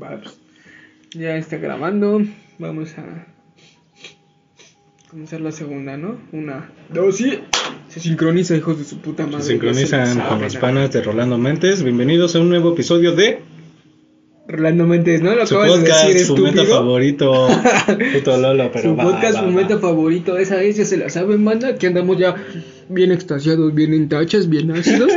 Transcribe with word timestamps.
Va, 0.00 0.20
pues, 0.20 0.36
ya 1.12 1.36
está 1.36 1.56
grabando. 1.58 2.20
Vamos 2.58 2.98
a 2.98 3.26
comenzar 5.08 5.40
la 5.40 5.52
segunda, 5.52 5.96
¿no? 5.96 6.18
Una, 6.32 6.70
dos 6.92 7.20
y. 7.20 7.38
Se 7.88 8.00
sincroniza, 8.00 8.56
hijos 8.56 8.78
de 8.78 8.84
su 8.84 8.98
puta 8.98 9.24
madre. 9.26 9.42
Se 9.42 9.52
sincronizan 9.52 10.06
se 10.06 10.20
con 10.20 10.40
los 10.42 10.52
saben, 10.54 10.60
panas 10.60 10.92
de 10.92 11.02
Rolando 11.02 11.38
Mentes. 11.38 11.84
Bienvenidos 11.84 12.34
a 12.34 12.40
un 12.40 12.48
nuevo 12.48 12.72
episodio 12.72 13.12
de 13.12 13.38
Rolando 14.48 14.84
Méndez, 14.84 15.22
¿no? 15.22 15.32
Lo 15.34 15.46
su 15.46 15.54
acabas 15.54 15.74
de 15.74 15.86
podcast, 15.86 16.08
decir, 16.08 16.26
su 16.26 16.36
meta 16.38 16.64
favorito. 16.64 17.46
Puto 18.14 18.36
Lolo, 18.36 18.70
pero 18.72 18.90
Su 18.90 18.96
va, 18.96 19.04
podcast, 19.04 19.36
va, 19.36 19.40
su 19.40 19.46
va. 19.46 19.52
meta 19.52 19.78
favorito. 19.78 20.36
Esa 20.36 20.60
es, 20.60 20.76
ya 20.76 20.84
se 20.84 20.96
la 20.96 21.08
saben, 21.08 21.44
banda. 21.44 21.76
Que 21.76 21.86
andamos 21.86 22.18
ya 22.18 22.34
bien 22.88 23.12
extasiados, 23.12 23.72
bien 23.72 23.94
en 23.94 24.08
tachas, 24.08 24.48
bien 24.48 24.72
ácidos. 24.72 25.12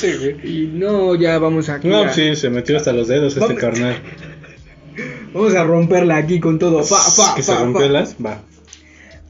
Güey. 0.00 0.62
y 0.64 0.66
no, 0.68 1.14
ya 1.14 1.38
vamos 1.38 1.68
aquí. 1.68 1.88
No, 1.88 2.02
a- 2.04 2.12
sí, 2.12 2.34
se 2.36 2.50
metió 2.50 2.76
hasta 2.76 2.92
los 2.92 3.08
dedos 3.08 3.36
este 3.36 3.54
carnal. 3.54 3.96
Vamos 5.32 5.54
a 5.54 5.62
romperla 5.62 6.16
aquí 6.16 6.40
con 6.40 6.58
todo. 6.58 6.78
Pa, 6.80 6.96
pa, 7.16 7.34
que 7.36 7.40
pa, 7.40 7.42
se 7.42 7.54
rompió 7.54 7.88
las. 7.88 8.16
Va. 8.24 8.42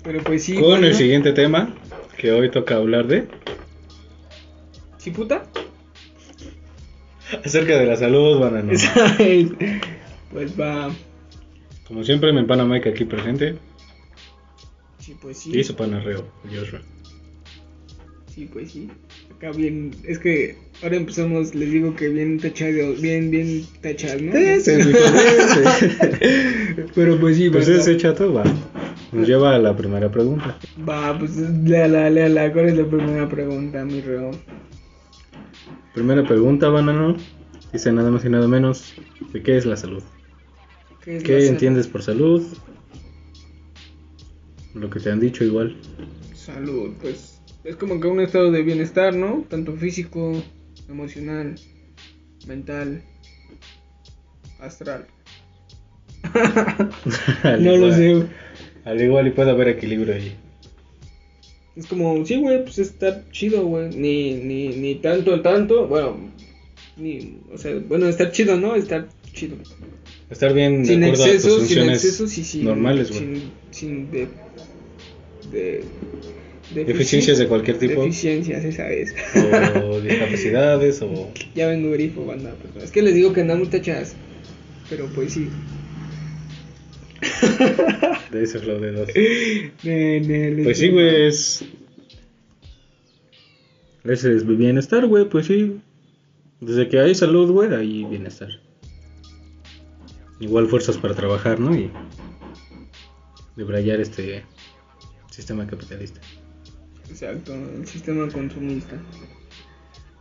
Pero 0.02 0.22
pues 0.22 0.44
sí. 0.44 0.54
Con 0.54 0.62
bueno. 0.64 0.86
el 0.86 0.94
siguiente 0.94 1.32
tema 1.32 1.74
que 2.16 2.30
hoy 2.32 2.50
toca 2.50 2.76
hablar 2.76 3.06
de 3.06 3.26
¿Sí, 4.96 5.10
puta? 5.10 5.44
acerca 7.44 7.76
de 7.78 7.86
la 7.86 7.96
salud, 7.96 8.38
banano. 8.40 8.72
Pues 10.32 10.58
va. 10.58 10.90
Como 11.86 12.04
siempre, 12.04 12.32
mi 12.32 12.44
pana 12.44 12.64
Mike 12.64 12.90
aquí 12.90 13.04
presente 13.06 13.56
Sí, 14.98 15.16
pues 15.20 15.38
sí. 15.38 15.58
y 15.58 15.64
su 15.64 15.74
pana 15.74 16.00
Reo, 16.00 16.26
Joshua. 16.44 16.80
Sí, 18.34 18.46
pues 18.52 18.70
sí. 18.72 18.88
Acá 19.36 19.52
bien. 19.52 19.92
Es 20.04 20.18
que 20.18 20.56
ahora 20.82 20.96
empezamos, 20.96 21.54
les 21.54 21.70
digo 21.70 21.94
que 21.94 22.08
bien 22.08 22.38
tachado. 22.40 22.94
Bien, 23.00 23.30
bien 23.30 23.64
tachado, 23.82 24.20
¿no? 24.20 24.32
Sí, 24.32 24.82
sí. 24.82 24.92
Pero 26.94 27.18
pues 27.20 27.36
sí, 27.36 27.48
Pues 27.50 27.66
banda. 27.68 27.80
ese 27.82 27.96
chato 27.96 28.32
va. 28.32 28.44
Nos 29.12 29.26
lleva 29.28 29.54
a 29.54 29.58
la 29.58 29.76
primera 29.76 30.10
pregunta. 30.10 30.58
Va, 30.88 31.18
pues 31.18 31.36
léala, 31.36 32.10
léala. 32.10 32.52
¿Cuál 32.52 32.68
es 32.68 32.76
la 32.76 32.84
primera 32.86 33.28
pregunta, 33.28 33.84
mi 33.84 34.00
reo? 34.00 34.30
Primera 35.94 36.26
pregunta, 36.26 36.68
banano. 36.68 37.16
Dice 37.72 37.92
nada 37.92 38.10
más 38.10 38.24
y 38.24 38.28
nada 38.28 38.48
menos 38.48 38.94
de 39.32 39.42
qué 39.42 39.56
es 39.56 39.66
la 39.66 39.76
salud. 39.76 40.02
¿Qué, 41.04 41.16
es 41.16 41.22
la 41.22 41.26
¿Qué 41.26 41.40
salud? 41.40 41.50
entiendes 41.52 41.86
por 41.86 42.02
salud? 42.02 42.42
Lo 44.74 44.90
que 44.90 45.00
te 45.00 45.10
han 45.10 45.20
dicho 45.20 45.44
igual. 45.44 45.76
Salud, 46.34 46.92
pues 47.00 47.37
es 47.68 47.76
como 47.76 48.00
que 48.00 48.08
un 48.08 48.20
estado 48.20 48.50
de 48.50 48.62
bienestar, 48.62 49.14
¿no? 49.14 49.44
Tanto 49.48 49.74
físico, 49.74 50.42
emocional, 50.88 51.56
mental, 52.46 53.02
astral. 54.58 55.06
Al 57.42 57.62
no 57.64 57.76
lo 57.76 57.92
sé. 57.92 58.24
Al 58.84 59.02
igual 59.02 59.26
y 59.26 59.32
puede 59.32 59.50
haber 59.50 59.68
equilibrio 59.68 60.14
ahí. 60.14 60.34
Es 61.76 61.86
como, 61.86 62.24
sí, 62.24 62.36
güey, 62.40 62.62
pues 62.62 62.78
estar 62.78 63.30
chido, 63.32 63.66
güey. 63.66 63.90
Ni, 63.90 64.32
ni, 64.32 64.68
ni 64.68 64.94
tanto, 64.94 65.42
tanto. 65.42 65.86
Bueno, 65.88 66.16
ni, 66.96 67.38
o 67.52 67.58
sea, 67.58 67.78
bueno, 67.86 68.08
estar 68.08 68.32
chido, 68.32 68.56
¿no? 68.56 68.76
Estar 68.76 69.08
chido. 69.34 69.56
Estar 70.30 70.54
bien 70.54 70.86
Sin 70.86 71.00
de 71.00 71.08
acuerdo 71.08 71.24
a 71.24 71.26
tus 71.26 71.34
excesos, 71.34 71.68
sin 71.68 71.90
excesos 71.90 72.38
y 72.38 72.44
sin. 72.44 72.64
normales, 72.64 73.10
güey. 73.10 73.20
Sin, 73.20 73.52
sin 73.70 74.10
de. 74.10 74.28
de. 75.52 75.84
Deficiencias 76.74 77.38
de 77.38 77.48
cualquier 77.48 77.78
tipo. 77.78 78.02
Deficiencias, 78.02 78.64
esa 78.64 78.90
es. 78.90 79.14
O 79.82 80.00
discapacidades 80.00 81.00
o... 81.02 81.30
Ya 81.54 81.66
vengo 81.68 81.90
grifo, 81.92 82.26
banda. 82.26 82.54
perdón. 82.60 82.82
Es 82.82 82.90
que 82.90 83.02
les 83.02 83.14
digo 83.14 83.32
que 83.32 83.40
andamos 83.40 83.70
tachas. 83.70 84.14
Pero 84.90 85.06
pues 85.14 85.32
sí. 85.32 85.48
De 88.30 88.42
ese 88.42 88.58
flow 88.58 88.78
de 88.78 88.92
dos. 88.92 89.08
Les 89.82 90.64
Pues 90.64 90.78
sí, 90.78 90.88
güey, 90.90 91.26
es... 91.26 91.64
Ese 94.04 94.34
es 94.34 94.46
bienestar, 94.46 95.06
güey, 95.06 95.28
pues 95.28 95.46
sí. 95.46 95.80
Desde 96.60 96.88
que 96.88 97.00
hay 97.00 97.14
salud, 97.14 97.50
güey, 97.50 97.74
hay 97.74 98.04
bienestar. 98.04 98.48
Igual 100.40 100.68
fuerzas 100.68 100.96
para 100.96 101.14
trabajar, 101.14 101.58
¿no? 101.58 101.74
Y 101.76 101.90
debrayar 103.56 104.00
este 104.00 104.44
sistema 105.30 105.66
capitalista. 105.66 106.20
Exacto, 107.10 107.54
el 107.54 107.86
sistema 107.86 108.28
consumista. 108.28 108.96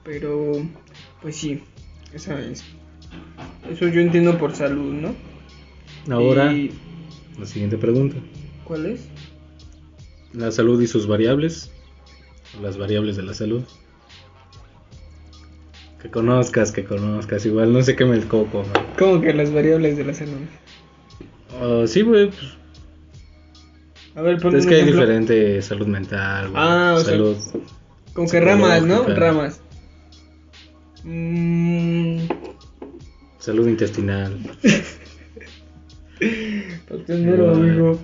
Pero, 0.03 0.53
pues 1.21 1.35
sí, 1.35 1.61
esa 2.13 2.39
es. 2.39 2.63
Eso 3.69 3.87
yo 3.87 4.01
entiendo 4.01 4.37
por 4.37 4.55
salud, 4.55 4.93
¿no? 4.93 5.13
Ahora, 6.09 6.53
Y- 6.53 6.71
la 7.37 7.45
siguiente 7.45 7.77
pregunta. 7.77 8.15
¿Cuál 8.63 8.85
es? 8.85 9.01
La 10.33 10.51
salud 10.51 10.81
y 10.81 10.87
sus 10.87 11.07
variables. 11.07 11.71
Las 12.61 12.77
variables 12.77 13.17
de 13.17 13.23
la 13.23 13.33
salud. 13.33 13.63
Que 16.01 16.09
conozcas, 16.09 16.71
que 16.71 16.85
conozcas. 16.85 17.45
Igual 17.45 17.73
no 17.73 17.81
sé 17.81 17.95
qué 17.95 18.05
me 18.05 18.15
el 18.15 18.27
coco, 18.27 18.63
man. 18.63 18.85
¿Cómo 18.97 19.19
que 19.21 19.33
las 19.33 19.51
variables 19.51 19.97
de 19.97 20.05
la 20.05 20.13
salud? 20.13 20.37
Ah, 21.59 21.83
sí, 21.87 22.01
güey. 22.01 22.27
pues, 22.27 22.57
A 24.17 24.21
ver, 24.23 24.39
pon 24.39 24.55
es 24.55 24.65
que 24.65 24.75
hay 24.75 24.83
diferente 24.83 25.61
salud 25.61 25.85
mental, 25.85 26.49
güey, 26.49 26.63
Ah, 26.63 26.95
o 26.97 26.99
sea, 27.01 27.11
salud. 27.11 27.37
Como 28.13 28.27
que 28.27 28.39
ramas, 28.41 28.81
¿no? 28.83 29.03
Ramas. 29.03 29.61
Mm, 31.03 32.21
salud 33.37 33.67
intestinal. 33.67 34.35
Igual. 37.07 37.53
amigo. 37.53 37.99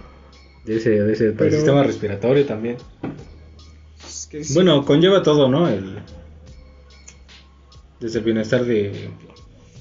De 0.65 0.77
ese, 0.77 0.91
de 0.91 1.13
ese, 1.13 1.25
para 1.31 1.37
Pero- 1.37 1.49
el 1.49 1.55
sistema 1.55 1.83
respiratorio 1.83 2.45
también. 2.45 2.77
Es 4.07 4.27
que 4.29 4.43
sí. 4.43 4.53
Bueno, 4.53 4.85
conlleva 4.85 5.23
todo, 5.23 5.49
¿no? 5.49 5.67
El, 5.67 5.97
desde 7.99 8.19
el 8.19 8.25
bienestar 8.25 8.63
de 8.65 9.09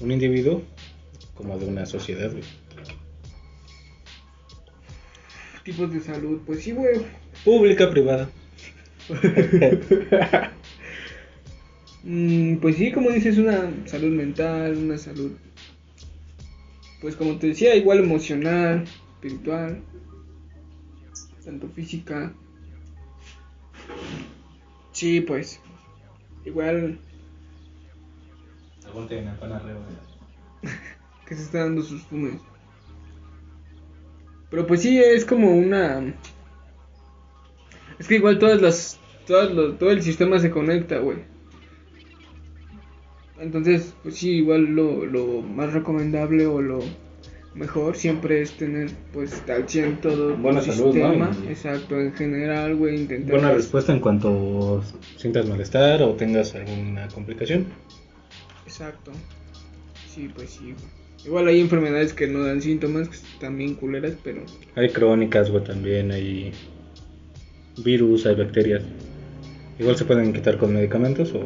un 0.01 0.11
individuo 0.11 0.63
como 1.35 1.57
de 1.59 1.65
una 1.67 1.85
sociedad, 1.85 2.31
güey. 2.31 2.43
Tipos 5.63 5.91
de 5.91 5.99
salud, 6.01 6.41
pues 6.45 6.63
sí, 6.63 6.71
güey. 6.71 7.01
Pública, 7.43 7.89
privada. 7.89 8.29
Mm, 12.05 12.57
pues 12.57 12.75
sí, 12.75 12.91
como 12.91 13.11
dices, 13.11 13.37
una 13.37 13.71
salud 13.85 14.11
mental, 14.11 14.75
una 14.75 14.97
salud, 14.97 15.31
pues 16.99 17.15
como 17.15 17.37
te 17.37 17.47
decía, 17.47 17.75
igual 17.75 17.99
emocional, 17.99 18.83
espiritual, 19.13 19.81
tanto 21.45 21.69
física. 21.69 22.33
Sí, 24.91 25.21
pues, 25.21 25.61
igual 26.43 26.99
que 31.25 31.35
se 31.35 31.43
está 31.43 31.59
dando 31.59 31.81
sus 31.81 32.01
fumes. 32.03 32.41
Pero 34.53 34.67
pues 34.67 34.83
sí, 34.83 34.99
es 34.99 35.25
como 35.25 35.51
una... 35.51 36.13
Es 37.97 38.07
que 38.07 38.17
igual 38.17 38.37
todas 38.37 38.61
las... 38.61 38.99
Todas 39.25 39.51
los- 39.51 39.79
todo 39.79 39.89
el 39.89 40.03
sistema 40.03 40.37
se 40.37 40.51
conecta, 40.51 40.99
güey. 40.99 41.17
Entonces, 43.39 43.95
pues 44.03 44.15
sí, 44.15 44.29
igual 44.29 44.61
lo, 44.75 45.07
lo 45.07 45.41
más 45.41 45.73
recomendable 45.73 46.45
o 46.45 46.61
lo 46.61 46.81
mejor 47.55 47.95
siempre 47.95 48.43
es 48.43 48.51
tener 48.51 48.91
pues 49.11 49.41
al 49.49 49.67
100 49.67 50.01
todo 50.01 50.37
Buena 50.37 50.59
tu 50.59 50.67
salud, 50.71 50.95
¿no? 50.95 51.09
sistema. 51.09 51.31
Exacto, 51.49 51.99
en 51.99 52.13
general, 52.13 52.75
güey, 52.75 52.95
intentar... 53.01 53.31
Buena 53.31 53.53
respuesta 53.53 53.91
en 53.91 54.01
cuanto 54.01 54.83
sientas 55.17 55.49
malestar 55.49 56.03
o 56.03 56.13
tengas 56.13 56.53
alguna 56.53 57.07
complicación. 57.07 57.65
Exacto. 58.67 59.11
Sí, 60.07 60.29
pues 60.35 60.51
sí. 60.51 60.73
güey. 60.73 61.02
Igual 61.25 61.47
hay 61.47 61.61
enfermedades 61.61 62.13
que 62.13 62.27
no 62.27 62.43
dan 62.43 62.61
síntomas, 62.61 63.07
que 63.07 63.15
están 63.15 63.57
bien 63.57 63.75
culeras, 63.75 64.13
pero... 64.23 64.45
Hay 64.75 64.89
crónicas, 64.89 65.49
güey, 65.49 65.63
también. 65.63 66.11
Hay 66.11 66.51
virus, 67.83 68.25
hay 68.25 68.35
bacterias. 68.35 68.83
Igual 69.79 69.95
se 69.95 70.05
pueden 70.05 70.33
quitar 70.33 70.57
con 70.57 70.73
medicamentos 70.73 71.33
o 71.33 71.43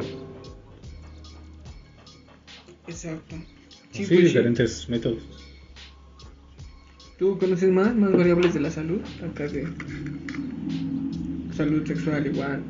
Exacto. 2.86 3.36
sí, 3.92 4.06
pues, 4.06 4.20
diferentes 4.20 4.88
métodos. 4.88 5.22
¿Tú 7.18 7.38
conoces 7.38 7.70
más, 7.70 7.94
más 7.94 8.12
variables 8.12 8.54
de 8.54 8.60
la 8.60 8.70
salud? 8.70 9.00
Acá 9.22 9.46
de 9.48 9.66
salud 11.54 11.86
sexual 11.86 12.26
igual. 12.26 12.62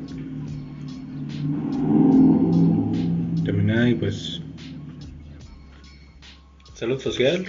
Terminar 3.45 3.87
y 3.87 3.95
pues 3.95 4.41
salud 6.79 6.99
social. 7.01 7.45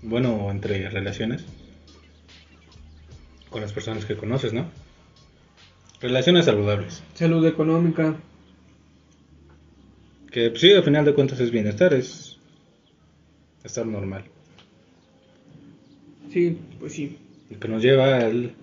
Bueno, 0.00 0.50
entre 0.50 0.88
relaciones 0.88 1.44
con 3.50 3.60
las 3.60 3.74
personas 3.74 4.06
que 4.06 4.16
conoces, 4.16 4.54
¿no? 4.54 4.64
Relaciones 6.00 6.46
saludables. 6.46 7.02
Salud 7.12 7.46
económica. 7.46 8.16
Que 10.30 10.48
pues, 10.48 10.62
sí, 10.62 10.72
al 10.72 10.82
final 10.82 11.04
de 11.04 11.14
cuentas 11.14 11.38
es 11.40 11.50
bienestar, 11.50 11.92
es 11.92 12.38
estar 13.62 13.84
normal. 13.84 14.24
Sí, 16.32 16.58
pues 16.80 16.94
sí. 16.94 17.18
Y 17.50 17.56
que 17.56 17.68
nos 17.68 17.82
lleva 17.82 18.16
al 18.20 18.54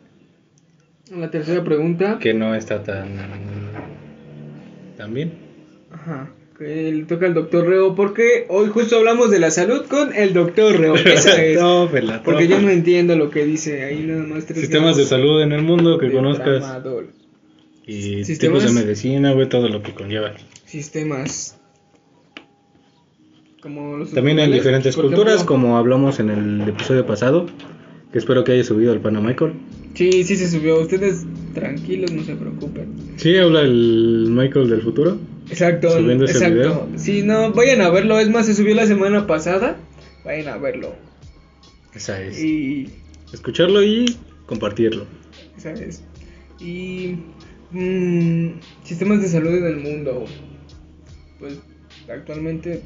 La 1.16 1.30
tercera 1.30 1.64
pregunta. 1.64 2.18
que 2.18 2.34
no 2.34 2.56
está 2.56 2.82
tan, 2.84 3.16
tan 4.98 5.14
bien. 5.14 5.34
Ajá. 5.92 6.32
Que 6.60 6.92
le 6.92 7.06
toca 7.06 7.26
al 7.26 7.34
doctor 7.34 7.66
Reo. 7.68 7.96
Porque 7.96 8.46
hoy 8.50 8.68
justo 8.68 8.98
hablamos 8.98 9.32
de 9.32 9.40
la 9.40 9.50
salud 9.50 9.86
con 9.88 10.14
el 10.14 10.34
doctor 10.34 10.78
Reo. 10.78 10.94
Esa 10.96 11.42
es. 11.44 11.58
Tópela, 11.58 12.22
Porque 12.22 12.48
yo 12.50 12.60
no 12.62 12.70
entiendo 12.70 13.16
lo 13.16 13.30
que 13.32 13.46
dice 13.46 13.84
ahí 13.86 14.04
nada 14.06 14.24
más 14.26 14.46
tres 14.46 14.60
Sistemas 14.60 14.98
de 14.98 15.06
salud 15.06 15.42
en 15.42 15.54
el 15.54 15.64
mundo 15.64 15.98
que 15.98 16.12
conozcas. 16.12 16.60
tramadol. 16.60 17.12
Y 17.88 18.24
Sistemas- 18.26 18.60
tipos 18.62 18.76
de 18.76 18.82
medicina, 18.86 19.32
güey, 19.32 19.48
todo 19.50 19.68
lo 19.70 19.82
que 19.82 19.94
conlleva. 19.94 20.34
Sistemas. 20.66 21.56
Como 23.62 23.98
los 23.98 24.12
También 24.12 24.40
en 24.40 24.52
diferentes 24.52 24.96
culturas, 24.96 25.36
ejemplo. 25.36 25.46
como 25.56 25.78
hablamos 25.78 26.20
en 26.20 26.30
el 26.30 26.70
episodio 26.70 27.06
pasado, 27.06 27.46
que 28.12 28.18
espero 28.18 28.44
que 28.44 28.54
haya 28.54 28.64
subido 28.64 28.94
el 28.94 29.00
pana 29.02 29.20
Michael. 29.20 29.54
Sí, 29.96 30.24
sí 30.24 30.36
se 30.38 30.50
subió. 30.50 30.80
Ustedes 30.80 31.26
tranquilos, 31.54 32.12
no 32.14 32.24
se 32.24 32.36
preocupen. 32.36 32.94
Sí, 33.18 33.36
habla 33.38 33.62
el 33.62 34.28
Michael 34.30 34.70
del 34.70 34.82
futuro. 34.82 35.18
Exacto, 35.50 35.90
Subiendo 35.90 36.26
ese 36.26 36.34
exacto. 36.34 36.56
video. 36.56 36.90
Sí, 36.98 37.24
no, 37.24 37.52
vayan 37.54 37.82
a 37.82 37.90
verlo. 37.90 38.20
Es 38.20 38.30
más, 38.30 38.46
se 38.46 38.56
subió 38.56 38.76
la 38.76 38.86
semana 38.86 39.26
pasada. 39.28 39.78
Vayan 40.24 40.50
a 40.50 40.58
verlo. 40.58 40.96
Esa 41.94 42.22
es. 42.22 42.40
Y. 42.40 42.90
Escucharlo 43.34 43.84
y 43.84 44.18
compartirlo. 44.46 45.06
¿Sabes? 45.58 46.04
Y. 46.60 47.18
mm, 47.72 48.60
sistemas 48.84 49.22
de 49.22 49.28
salud 49.28 49.54
en 49.56 49.66
el 49.66 49.78
mundo. 49.78 50.26
Pues 51.40 51.60
actualmente. 52.08 52.82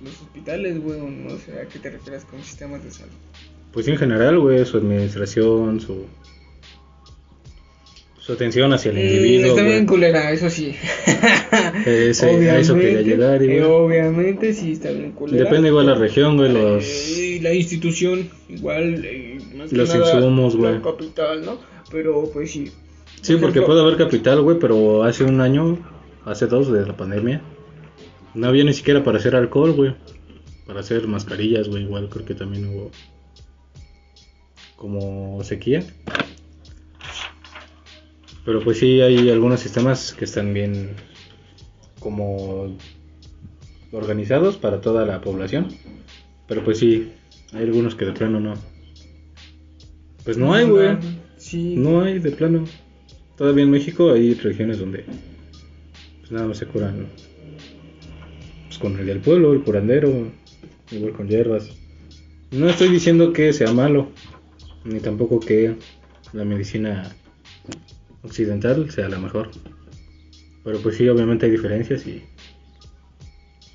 pues, 0.00 0.12
los 0.12 0.22
hospitales, 0.22 0.80
güey, 0.80 1.00
no 1.00 1.36
sé 1.38 1.60
a 1.60 1.66
qué 1.66 1.78
te 1.78 1.90
refieres 1.90 2.24
con 2.24 2.42
sistemas 2.42 2.82
de 2.82 2.90
salud. 2.90 3.12
Pues 3.72 3.86
en 3.86 3.96
general, 3.96 4.38
güey, 4.38 4.64
su 4.64 4.78
administración, 4.78 5.80
su, 5.80 6.06
su 8.30 8.34
atención 8.34 8.72
hacia 8.72 8.92
el 8.92 8.98
individuo. 8.98 9.48
está 9.56 9.62
bien 9.62 9.86
culera, 9.86 10.30
eso 10.30 10.48
sí. 10.48 10.72
Ese- 11.86 12.50
a 12.50 12.58
eso 12.58 12.74
quería 12.76 13.02
llegar, 13.02 13.42
eh, 13.42 13.64
obviamente 13.64 14.52
sí 14.52 14.72
está 14.72 14.90
bien 14.92 15.10
culera. 15.12 15.42
Depende 15.44 15.68
igual 15.68 15.86
la 15.86 15.94
región, 15.96 16.36
güey, 16.36 16.52
los... 16.52 16.84
Eh, 17.18 17.40
la 17.42 17.52
institución, 17.52 18.30
igual. 18.48 19.04
eh, 19.04 19.38
que 19.68 19.76
Los 19.76 19.88
nada, 19.94 20.14
insumos, 20.14 20.54
güey. 20.56 20.74
La 20.74 20.80
capital, 20.82 21.44
¿no? 21.44 21.58
Pero 21.90 22.30
pues 22.32 22.52
sí. 22.52 22.70
Sí, 23.20 23.32
Por 23.32 23.40
porque 23.42 23.58
ejemplo, 23.58 23.66
puede 23.66 23.80
haber 23.80 23.96
capital, 23.96 24.42
güey, 24.42 24.58
pero 24.60 25.02
hace 25.02 25.24
un 25.24 25.40
año, 25.40 25.78
hace 26.24 26.46
dos 26.46 26.70
de 26.72 26.86
la 26.86 26.96
pandemia, 26.96 27.42
no 28.34 28.46
había 28.46 28.62
ni 28.64 28.72
siquiera 28.74 29.02
para 29.02 29.18
hacer 29.18 29.34
alcohol, 29.34 29.72
güey. 29.72 29.94
Para 30.66 30.80
hacer 30.80 31.08
mascarillas, 31.08 31.68
güey, 31.68 31.82
igual 31.82 32.08
creo 32.08 32.24
que 32.24 32.34
también 32.34 32.66
hubo 32.68 32.90
como 34.76 35.42
sequía. 35.42 35.82
Pero 38.44 38.60
pues 38.62 38.78
sí, 38.78 39.00
hay 39.00 39.28
algunos 39.30 39.60
sistemas 39.60 40.14
que 40.14 40.24
están 40.24 40.54
bien 40.54 40.90
como 41.98 42.76
organizados 43.92 44.56
para 44.56 44.80
toda 44.80 45.04
la 45.04 45.20
población. 45.20 45.68
Pero 46.48 46.64
pues 46.64 46.78
sí, 46.78 47.12
hay 47.52 47.64
algunos 47.64 47.94
que 47.94 48.06
de 48.06 48.12
plano 48.12 48.40
no. 48.40 48.54
Pues 50.24 50.36
no 50.36 50.54
hay, 50.54 50.66
güey. 50.66 50.96
Sí. 51.36 51.76
No 51.76 52.02
hay 52.02 52.18
de 52.18 52.30
plano. 52.30 52.64
Todavía 53.36 53.64
en 53.64 53.70
México 53.70 54.12
hay 54.12 54.34
regiones 54.34 54.78
donde 54.78 55.04
pues 56.20 56.30
nada 56.30 56.46
más 56.46 56.58
se 56.58 56.66
curan 56.66 57.06
pues, 58.66 58.78
con 58.78 58.98
el 58.98 59.06
del 59.06 59.20
pueblo, 59.20 59.52
el 59.52 59.62
curandero, 59.62 60.30
igual 60.90 61.12
con 61.12 61.28
hierbas. 61.28 61.70
No 62.50 62.68
estoy 62.68 62.88
diciendo 62.88 63.32
que 63.32 63.52
sea 63.52 63.72
malo, 63.72 64.10
ni 64.84 65.00
tampoco 65.00 65.40
que 65.40 65.76
la 66.32 66.44
medicina 66.44 67.14
occidental 68.22 68.90
sea 68.90 69.08
la 69.08 69.18
mejor. 69.18 69.50
Pero 70.64 70.78
pues 70.80 70.96
sí, 70.96 71.08
obviamente 71.08 71.46
hay 71.46 71.52
diferencias 71.52 72.06
y 72.06 72.22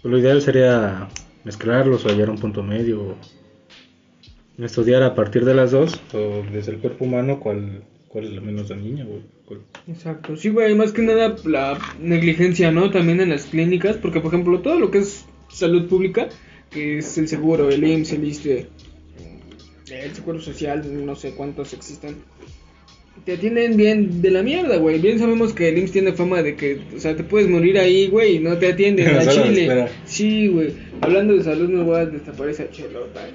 pues, 0.01 0.12
lo 0.12 0.19
ideal 0.19 0.42
sería 0.42 1.07
mezclarlos 1.44 2.06
o 2.06 2.09
hallar 2.09 2.30
un 2.30 2.38
punto 2.38 2.63
medio. 2.63 3.01
o 3.01 3.18
estudiar 4.63 5.03
a 5.03 5.15
partir 5.15 5.44
de 5.45 5.53
las 5.53 5.71
dos 5.71 6.00
o 6.13 6.44
desde 6.51 6.71
el 6.71 6.80
cuerpo 6.80 7.06
humano 7.06 7.39
cuál, 7.39 7.83
cuál 8.07 8.25
es 8.25 8.33
la 8.33 8.42
menos 8.42 8.69
dañina 8.69 9.06
Exacto, 9.88 10.36
sí, 10.38 10.50
güey, 10.50 10.74
más 10.74 10.92
que 10.92 11.01
nada 11.01 11.36
la 11.45 11.77
negligencia, 12.00 12.71
¿no? 12.71 12.89
También 12.89 13.19
en 13.19 13.30
las 13.30 13.45
clínicas, 13.45 13.97
porque 13.97 14.19
por 14.19 14.33
ejemplo 14.33 14.62
todo 14.62 14.80
lo 14.80 14.89
que 14.89 15.00
es 15.00 15.25
salud 15.50 15.88
pública, 15.88 16.30
que 16.71 17.00
es 17.00 17.18
el 17.18 17.27
seguro, 17.27 17.69
el 17.69 17.83
IMSS, 17.83 18.13
el 18.13 18.24
ISSSTE, 18.24 18.57
eh, 18.57 18.68
el 20.03 20.15
seguro 20.15 20.39
social, 20.39 21.06
no 21.06 21.15
sé 21.15 21.36
cuántos 21.36 21.74
existen, 21.74 22.15
te 23.24 23.34
atienden 23.34 23.78
bien 23.78 24.22
de 24.22 24.30
la 24.32 24.44
mierda, 24.44 24.78
güey. 24.78 25.00
Bien 25.00 25.18
sabemos 25.18 25.54
que 25.54 25.70
el 25.70 25.78
IMSS 25.80 25.92
tiene 25.92 26.14
fama 26.14 26.44
de 26.44 26.56
que, 26.56 26.80
o 26.96 27.00
sea, 27.00 27.16
te 27.16 27.24
puedes 27.24 27.50
morir 27.50 27.78
ahí, 27.80 28.08
güey, 28.08 28.36
y 28.36 28.40
no 28.40 28.58
te 28.58 28.68
atienden 28.74 29.08
a 29.16 29.26
Chile. 29.26 29.62
espera. 29.64 29.90
Sí, 30.06 30.48
güey. 30.48 30.74
Hablando 31.02 31.34
de 31.36 31.44
salud, 31.44 31.70
me 31.70 31.84
voy 31.84 32.00
a 32.00 32.06
destapar 32.06 32.50
esa 32.50 32.70
chelota. 32.70 33.28
eh. 33.28 33.32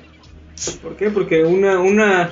¿Por 0.82 0.96
qué? 0.96 1.10
Porque 1.10 1.42
una, 1.44 1.80
una, 1.80 2.30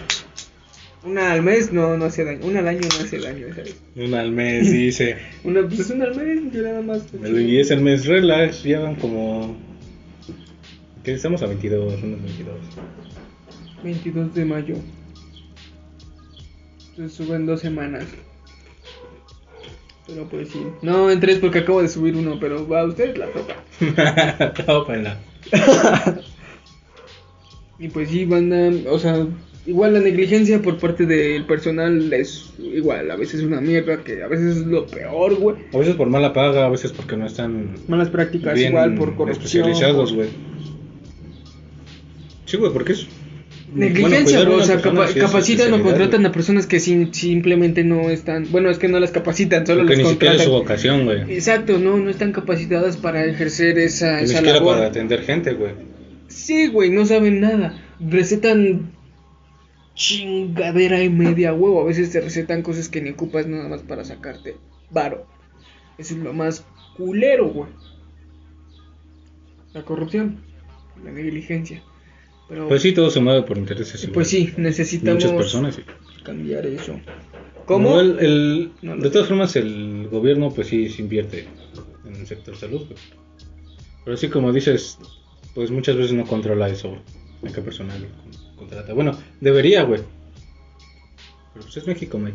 una 1.02 1.32
al 1.32 1.42
mes 1.42 1.72
no, 1.72 1.96
no 1.96 2.04
hace 2.04 2.24
daño, 2.24 2.40
una 2.46 2.60
al 2.60 2.68
año 2.68 2.80
no 2.82 3.04
hace 3.04 3.18
daño, 3.18 3.46
¿sabes? 3.54 3.76
Una 3.96 4.20
al 4.20 4.30
mes, 4.32 4.70
dice. 4.70 5.16
Una, 5.44 5.66
pues 5.66 5.80
es 5.80 5.90
una 5.90 6.04
al 6.04 6.14
mes, 6.14 6.52
yo 6.52 6.62
nada 6.62 6.82
más. 6.82 7.06
y 7.24 7.58
es 7.58 7.70
el 7.70 7.80
mes 7.80 8.04
relax, 8.06 8.62
llevan 8.64 8.96
como... 8.96 9.56
¿Qué 11.02 11.12
estamos 11.14 11.42
a 11.42 11.46
22? 11.46 12.02
Unos 12.02 12.22
22. 12.22 12.56
22 13.82 14.34
de 14.34 14.44
mayo. 14.44 14.74
Se 16.98 17.08
suben 17.08 17.46
dos 17.46 17.60
semanas. 17.60 18.04
Pero 20.08 20.24
pues 20.28 20.48
sí. 20.48 20.66
No, 20.82 21.08
en 21.12 21.20
tres 21.20 21.38
porque 21.38 21.60
acabo 21.60 21.80
de 21.80 21.88
subir 21.88 22.16
uno, 22.16 22.38
pero 22.40 22.66
va 22.66 22.80
a 22.80 22.86
ustedes 22.86 23.16
la 23.16 23.26
toca. 23.28 24.54
Tópala. 24.66 25.16
Y 27.80 27.86
pues 27.90 28.08
sí, 28.08 28.24
banda, 28.24 28.72
o 28.90 28.98
sea, 28.98 29.24
igual 29.64 29.94
la 29.94 30.00
negligencia 30.00 30.60
por 30.60 30.78
parte 30.78 31.06
del 31.06 31.44
personal 31.44 32.12
es 32.12 32.52
igual, 32.58 33.08
a 33.08 33.14
veces 33.14 33.40
una 33.44 33.60
mierda, 33.60 34.02
que 34.02 34.20
a 34.24 34.26
veces 34.26 34.56
es 34.56 34.66
lo 34.66 34.84
peor, 34.84 35.36
güey. 35.36 35.58
A 35.72 35.78
veces 35.78 35.94
por 35.94 36.08
mala 36.08 36.32
paga, 36.32 36.66
a 36.66 36.70
veces 36.70 36.90
porque 36.90 37.16
no 37.16 37.24
están 37.24 37.76
Malas 37.86 38.08
prácticas, 38.08 38.54
bien 38.54 38.72
igual 38.72 38.96
por 38.96 39.14
corrupción. 39.14 39.68
especializados, 39.68 40.10
por 40.10 40.16
güey. 40.16 40.30
Sí, 42.46 42.56
güey, 42.56 42.72
porque 42.72 42.94
es... 42.94 43.06
Negligencia, 43.74 44.38
bueno, 44.44 44.62
o 44.62 44.64
sea, 44.64 44.80
capa- 44.80 45.06
capacitan 45.14 45.72
o 45.74 45.82
contratan 45.82 46.24
a 46.24 46.32
personas 46.32 46.66
que 46.66 46.80
sin- 46.80 47.12
simplemente 47.12 47.84
no 47.84 48.08
están, 48.08 48.46
bueno, 48.50 48.70
es 48.70 48.78
que 48.78 48.88
no 48.88 48.98
las 48.98 49.10
capacitan, 49.10 49.66
solo 49.66 49.80
Porque 49.82 49.96
las 49.96 50.04
ni 50.04 50.10
siquiera 50.12 50.34
es 50.36 50.42
contratan. 50.42 50.46
su 50.46 50.62
vocación, 50.62 51.04
güey. 51.04 51.34
Exacto, 51.34 51.78
no, 51.78 51.98
no 51.98 52.08
están 52.10 52.32
capacitadas 52.32 52.96
para 52.96 53.24
ejercer 53.26 53.78
esa, 53.78 54.16
Ni 54.18 54.24
esa 54.24 54.36
siquiera 54.38 54.58
labor. 54.58 54.76
para 54.76 54.86
atender 54.88 55.22
gente, 55.22 55.52
güey. 55.52 55.72
Sí, 56.28 56.68
güey, 56.68 56.90
no 56.90 57.04
saben 57.04 57.40
nada. 57.40 57.78
Recetan 58.00 58.92
chingadera 59.94 61.02
y 61.02 61.08
media 61.10 61.52
huevo. 61.52 61.82
A 61.82 61.84
veces 61.84 62.10
te 62.10 62.20
recetan 62.20 62.62
cosas 62.62 62.88
que 62.88 63.00
ni 63.02 63.10
ocupas 63.10 63.46
nada 63.46 63.68
más 63.68 63.82
para 63.82 64.04
sacarte 64.04 64.56
varo. 64.90 65.26
Eso 65.98 66.14
es 66.14 66.20
lo 66.20 66.32
más 66.32 66.64
culero, 66.96 67.48
güey. 67.48 67.68
La 69.74 69.82
corrupción, 69.82 70.38
la 71.04 71.10
negligencia. 71.10 71.82
Pero, 72.48 72.66
Pues 72.68 72.82
sí, 72.82 72.92
todo 72.92 73.10
se 73.10 73.20
mueve 73.20 73.42
por 73.42 73.58
intereses. 73.58 74.02
igual. 74.02 74.14
pues 74.14 74.28
sí, 74.28 74.52
necesitamos 74.56 75.22
Muchas 75.22 75.36
personas, 75.36 75.74
sí. 75.74 75.82
cambiar 76.22 76.64
eso. 76.66 76.98
¿Cómo? 77.66 77.90
No, 77.90 78.00
el- 78.00 78.18
el- 78.20 78.70
No 78.80 78.96
de 78.96 79.10
todas 79.10 79.28
formas, 79.28 79.54
el 79.56 80.08
gobierno, 80.10 80.50
pues 80.50 80.68
sí, 80.68 80.88
se 80.88 81.02
invierte 81.02 81.46
en 82.06 82.16
el 82.16 82.26
sector 82.26 82.56
salud, 82.56 82.86
güey. 82.86 82.98
Pero 84.04 84.16
sí, 84.16 84.28
como 84.28 84.52
dices, 84.52 84.98
pues 85.54 85.70
muchas 85.70 85.96
veces 85.96 86.12
no 86.14 86.24
controla 86.24 86.68
eso, 86.70 86.96
a 87.46 87.52
qué 87.52 87.60
personal 87.60 87.98
con- 88.00 88.56
contrata. 88.56 88.94
Bueno, 88.94 89.12
debería, 89.42 89.82
güey. 89.82 90.00
Pero 91.52 91.64
pues 91.66 91.76
es 91.76 91.86
México, 91.86 92.18
güey. 92.18 92.32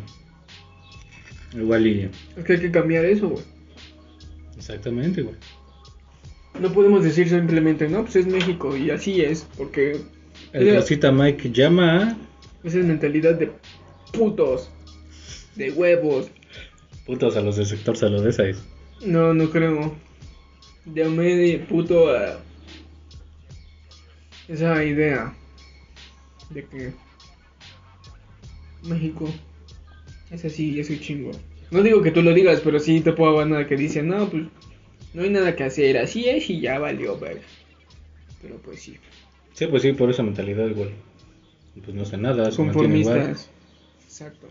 Igual 1.56 1.86
y... 1.86 2.10
Es 2.36 2.44
que 2.44 2.52
hay 2.54 2.60
que 2.60 2.70
cambiar 2.70 3.04
eso, 3.04 3.28
güey. 3.30 3.42
Exactamente, 4.56 5.22
güey. 5.22 5.34
No 6.60 6.72
podemos 6.72 7.02
decir 7.02 7.28
simplemente, 7.28 7.88
no, 7.88 8.02
pues 8.02 8.16
es 8.16 8.26
México 8.26 8.76
y 8.76 8.90
así 8.90 9.22
es, 9.22 9.46
porque 9.56 10.00
El 10.52 10.64
Mira. 10.64 10.76
Rosita 10.80 11.10
Mike 11.10 11.50
llama 11.50 12.16
esa 12.64 12.78
es 12.78 12.86
mentalidad 12.86 13.34
de 13.34 13.52
putos, 14.12 14.70
de 15.54 15.70
huevos. 15.70 16.30
Putos 17.04 17.36
a 17.36 17.42
los 17.42 17.56
del 17.56 17.66
sector 17.66 17.94
salud, 17.94 18.26
esa 18.26 18.48
es. 18.48 18.64
No, 19.04 19.34
no 19.34 19.50
creo. 19.50 19.94
Llamé 20.86 21.36
de 21.36 21.58
puto 21.58 22.08
a 22.08 22.40
esa 24.48 24.82
idea 24.82 25.34
de 26.50 26.64
que 26.64 26.92
México 28.84 29.28
es 30.30 30.44
así, 30.46 30.80
es 30.80 30.88
un 30.88 31.00
chingo. 31.00 31.32
No 31.70 31.82
digo 31.82 32.00
que 32.00 32.12
tú 32.12 32.22
lo 32.22 32.32
digas, 32.32 32.62
pero 32.64 32.78
sí 32.78 33.02
te 33.02 33.12
puedo 33.12 33.32
hablar 33.32 33.48
nada 33.48 33.66
que 33.66 33.76
dice, 33.76 34.02
no, 34.02 34.30
pues 34.30 34.44
no 35.14 35.22
hay 35.22 35.30
nada 35.30 35.56
que 35.56 35.64
hacer, 35.64 35.96
así 35.98 36.28
es 36.28 36.50
y 36.50 36.60
ya 36.60 36.78
valió, 36.78 37.18
ver. 37.18 37.40
Pero 38.42 38.56
pues 38.58 38.80
sí. 38.82 38.96
Sí, 39.54 39.66
pues 39.66 39.82
sí, 39.82 39.92
por 39.92 40.10
esa 40.10 40.22
mentalidad 40.22 40.66
igual. 40.68 40.90
Pues 41.82 41.94
no 41.94 42.02
hace 42.02 42.16
nada, 42.18 42.50
se. 42.50 42.56
Conformistas. 42.56 43.48
Exacto. 44.04 44.48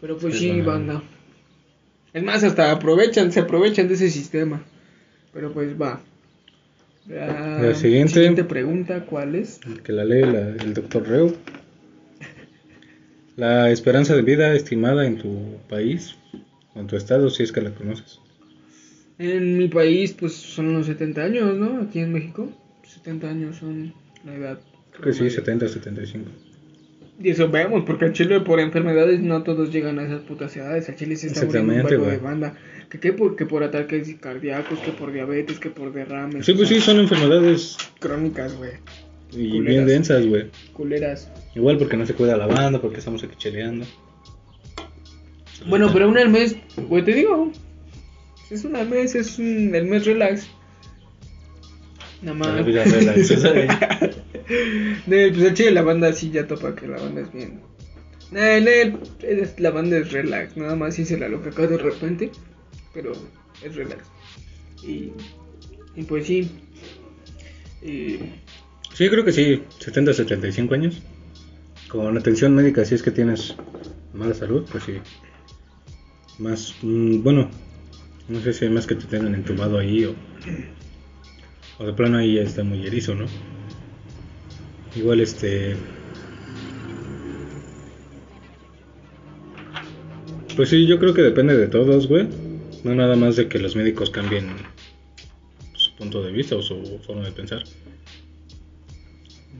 Pero 0.00 0.18
pues 0.18 0.34
Es 0.34 0.40
sí, 0.40 0.48
buena. 0.48 0.64
banda. 0.66 1.02
Es 2.12 2.22
más, 2.22 2.42
hasta 2.44 2.72
aprovechan, 2.72 3.30
se 3.32 3.40
aprovechan 3.40 3.86
de 3.88 3.94
ese 3.94 4.10
sistema. 4.10 4.62
Pero 5.32 5.52
pues 5.52 5.80
va. 5.80 6.00
La, 7.06 7.58
La 7.62 7.74
siguiente. 7.74 8.44
pregunta, 8.44 9.04
¿cuál 9.06 9.34
es? 9.34 9.60
Que 9.84 9.92
la 9.92 10.04
lee 10.04 10.22
la- 10.22 10.48
el 10.50 10.74
doctor 10.74 11.06
Reu. 11.08 11.34
La 13.36 13.70
esperanza 13.70 14.14
de 14.16 14.22
vida 14.22 14.52
estimada 14.54 15.06
en 15.06 15.18
tu 15.18 15.58
país 15.68 16.16
o 16.74 16.80
en 16.80 16.86
tu 16.86 16.96
estado, 16.96 17.30
si 17.30 17.42
es 17.44 17.52
que 17.52 17.60
la 17.60 17.70
conoces. 17.70 18.20
En 19.18 19.58
mi 19.58 19.68
país, 19.68 20.12
pues 20.12 20.32
son 20.34 20.72
los 20.74 20.86
70 20.86 21.22
años, 21.22 21.56
¿no? 21.56 21.82
Aquí 21.82 21.98
en 21.98 22.12
México, 22.12 22.50
70 22.84 23.28
años 23.28 23.56
son 23.56 23.92
la 24.24 24.34
edad. 24.34 24.60
Creo 24.92 25.04
que 25.04 25.12
sí, 25.12 25.28
70, 25.30 25.68
75. 25.68 26.30
Y 27.20 27.30
eso 27.30 27.48
vemos, 27.48 27.82
porque 27.84 28.06
en 28.06 28.12
Chile 28.12 28.40
por 28.40 28.60
enfermedades 28.60 29.20
no 29.20 29.42
todos 29.42 29.72
llegan 29.72 29.98
a 29.98 30.04
esas 30.04 30.20
putas 30.22 30.56
edades. 30.56 30.88
A 30.88 30.94
Chile 30.94 31.16
se 31.16 31.26
está 31.28 31.46
muriendo 31.46 31.88
un 32.00 32.10
de 32.10 32.18
banda. 32.18 32.54
Que, 32.88 33.00
que, 33.00 33.12
por, 33.12 33.34
que 33.34 33.44
por 33.44 33.64
ataques 33.64 34.14
cardíacos, 34.20 34.78
que 34.78 34.92
por 34.92 35.12
diabetes, 35.12 35.58
que 35.58 35.68
por 35.68 35.92
derrames. 35.92 36.46
Sí, 36.46 36.54
pues 36.54 36.68
sí, 36.68 36.80
son 36.80 37.00
enfermedades 37.00 37.76
Crónicas, 37.98 38.56
güey. 38.56 38.70
y 39.32 39.50
Culeras. 39.50 39.66
bien 39.66 39.86
densas, 39.86 40.26
güey. 40.26 40.46
Culeras. 40.72 41.30
Igual 41.56 41.76
porque 41.76 41.96
no 41.96 42.06
se 42.06 42.14
cuida 42.14 42.36
la 42.36 42.46
banda, 42.46 42.80
porque 42.80 42.98
estamos 42.98 43.22
aquí 43.24 43.34
cheleando. 43.36 43.84
Bueno, 45.66 45.90
pero 45.92 46.08
una 46.08 46.20
al 46.20 46.30
mes, 46.30 46.56
güey, 46.88 47.04
te 47.04 47.14
digo. 47.14 47.52
Es 48.50 48.64
una 48.64 48.84
mes, 48.84 49.14
es 49.14 49.38
un, 49.38 49.74
el 49.74 49.84
mes 49.86 50.06
relax. 50.06 50.46
Nada 52.22 52.38
La 52.38 52.52
más. 52.56 52.66
vida 52.66 52.84
relax, 52.84 53.28
de- 53.42 54.14
De, 55.06 55.30
pues 55.30 55.42
el 55.44 55.54
chile 55.54 55.70
la 55.72 55.82
banda 55.82 56.12
sí 56.12 56.30
ya 56.30 56.46
topa 56.46 56.74
que 56.74 56.86
la 56.88 56.96
banda 56.98 57.20
es 57.22 57.32
bien. 57.32 57.60
Nah, 58.30 58.60
nah, 58.60 58.98
es- 59.22 59.58
la 59.60 59.70
banda 59.70 59.98
es 59.98 60.12
relax, 60.12 60.56
nada 60.56 60.74
más 60.76 60.98
hice 60.98 61.18
la 61.18 61.28
loca 61.28 61.50
acá 61.50 61.66
de 61.66 61.78
repente, 61.78 62.30
pero 62.94 63.12
es 63.64 63.74
relax. 63.74 64.04
Y, 64.82 65.12
y 65.96 66.02
pues 66.04 66.26
sí. 66.26 66.50
Y, 67.82 68.18
Sí, 68.94 69.08
creo 69.08 69.24
que 69.24 69.32
sí, 69.32 69.62
70, 69.78 70.12
75 70.14 70.74
años. 70.74 71.00
Con 71.88 72.16
atención 72.18 72.54
médica, 72.54 72.84
si 72.84 72.94
es 72.96 73.02
que 73.02 73.10
tienes 73.12 73.54
mala 74.12 74.34
salud, 74.34 74.66
pues 74.70 74.82
sí. 74.84 74.94
Más, 76.38 76.74
mm, 76.82 77.22
bueno, 77.22 77.48
no 78.28 78.40
sé 78.40 78.52
si 78.52 78.66
hay 78.66 78.70
más 78.70 78.86
que 78.86 78.94
te 78.94 79.06
tengan 79.06 79.34
entubado 79.34 79.78
ahí 79.78 80.04
o, 80.04 80.14
o 81.78 81.86
de 81.86 81.92
plano 81.92 82.18
ahí 82.18 82.34
ya 82.34 82.42
está 82.42 82.62
muy 82.62 82.86
erizo, 82.86 83.14
¿no? 83.14 83.26
Igual 84.94 85.20
este... 85.20 85.76
Pues 90.56 90.70
sí, 90.70 90.86
yo 90.86 90.98
creo 90.98 91.14
que 91.14 91.22
depende 91.22 91.56
de 91.56 91.68
todos, 91.68 92.08
güey. 92.08 92.26
No 92.82 92.94
nada 92.94 93.16
más 93.16 93.36
de 93.36 93.48
que 93.48 93.58
los 93.58 93.76
médicos 93.76 94.10
cambien 94.10 94.48
su 95.74 95.94
punto 95.94 96.22
de 96.22 96.32
vista 96.32 96.56
o 96.56 96.62
su 96.62 96.98
forma 97.06 97.24
de 97.24 97.32
pensar. 97.32 97.62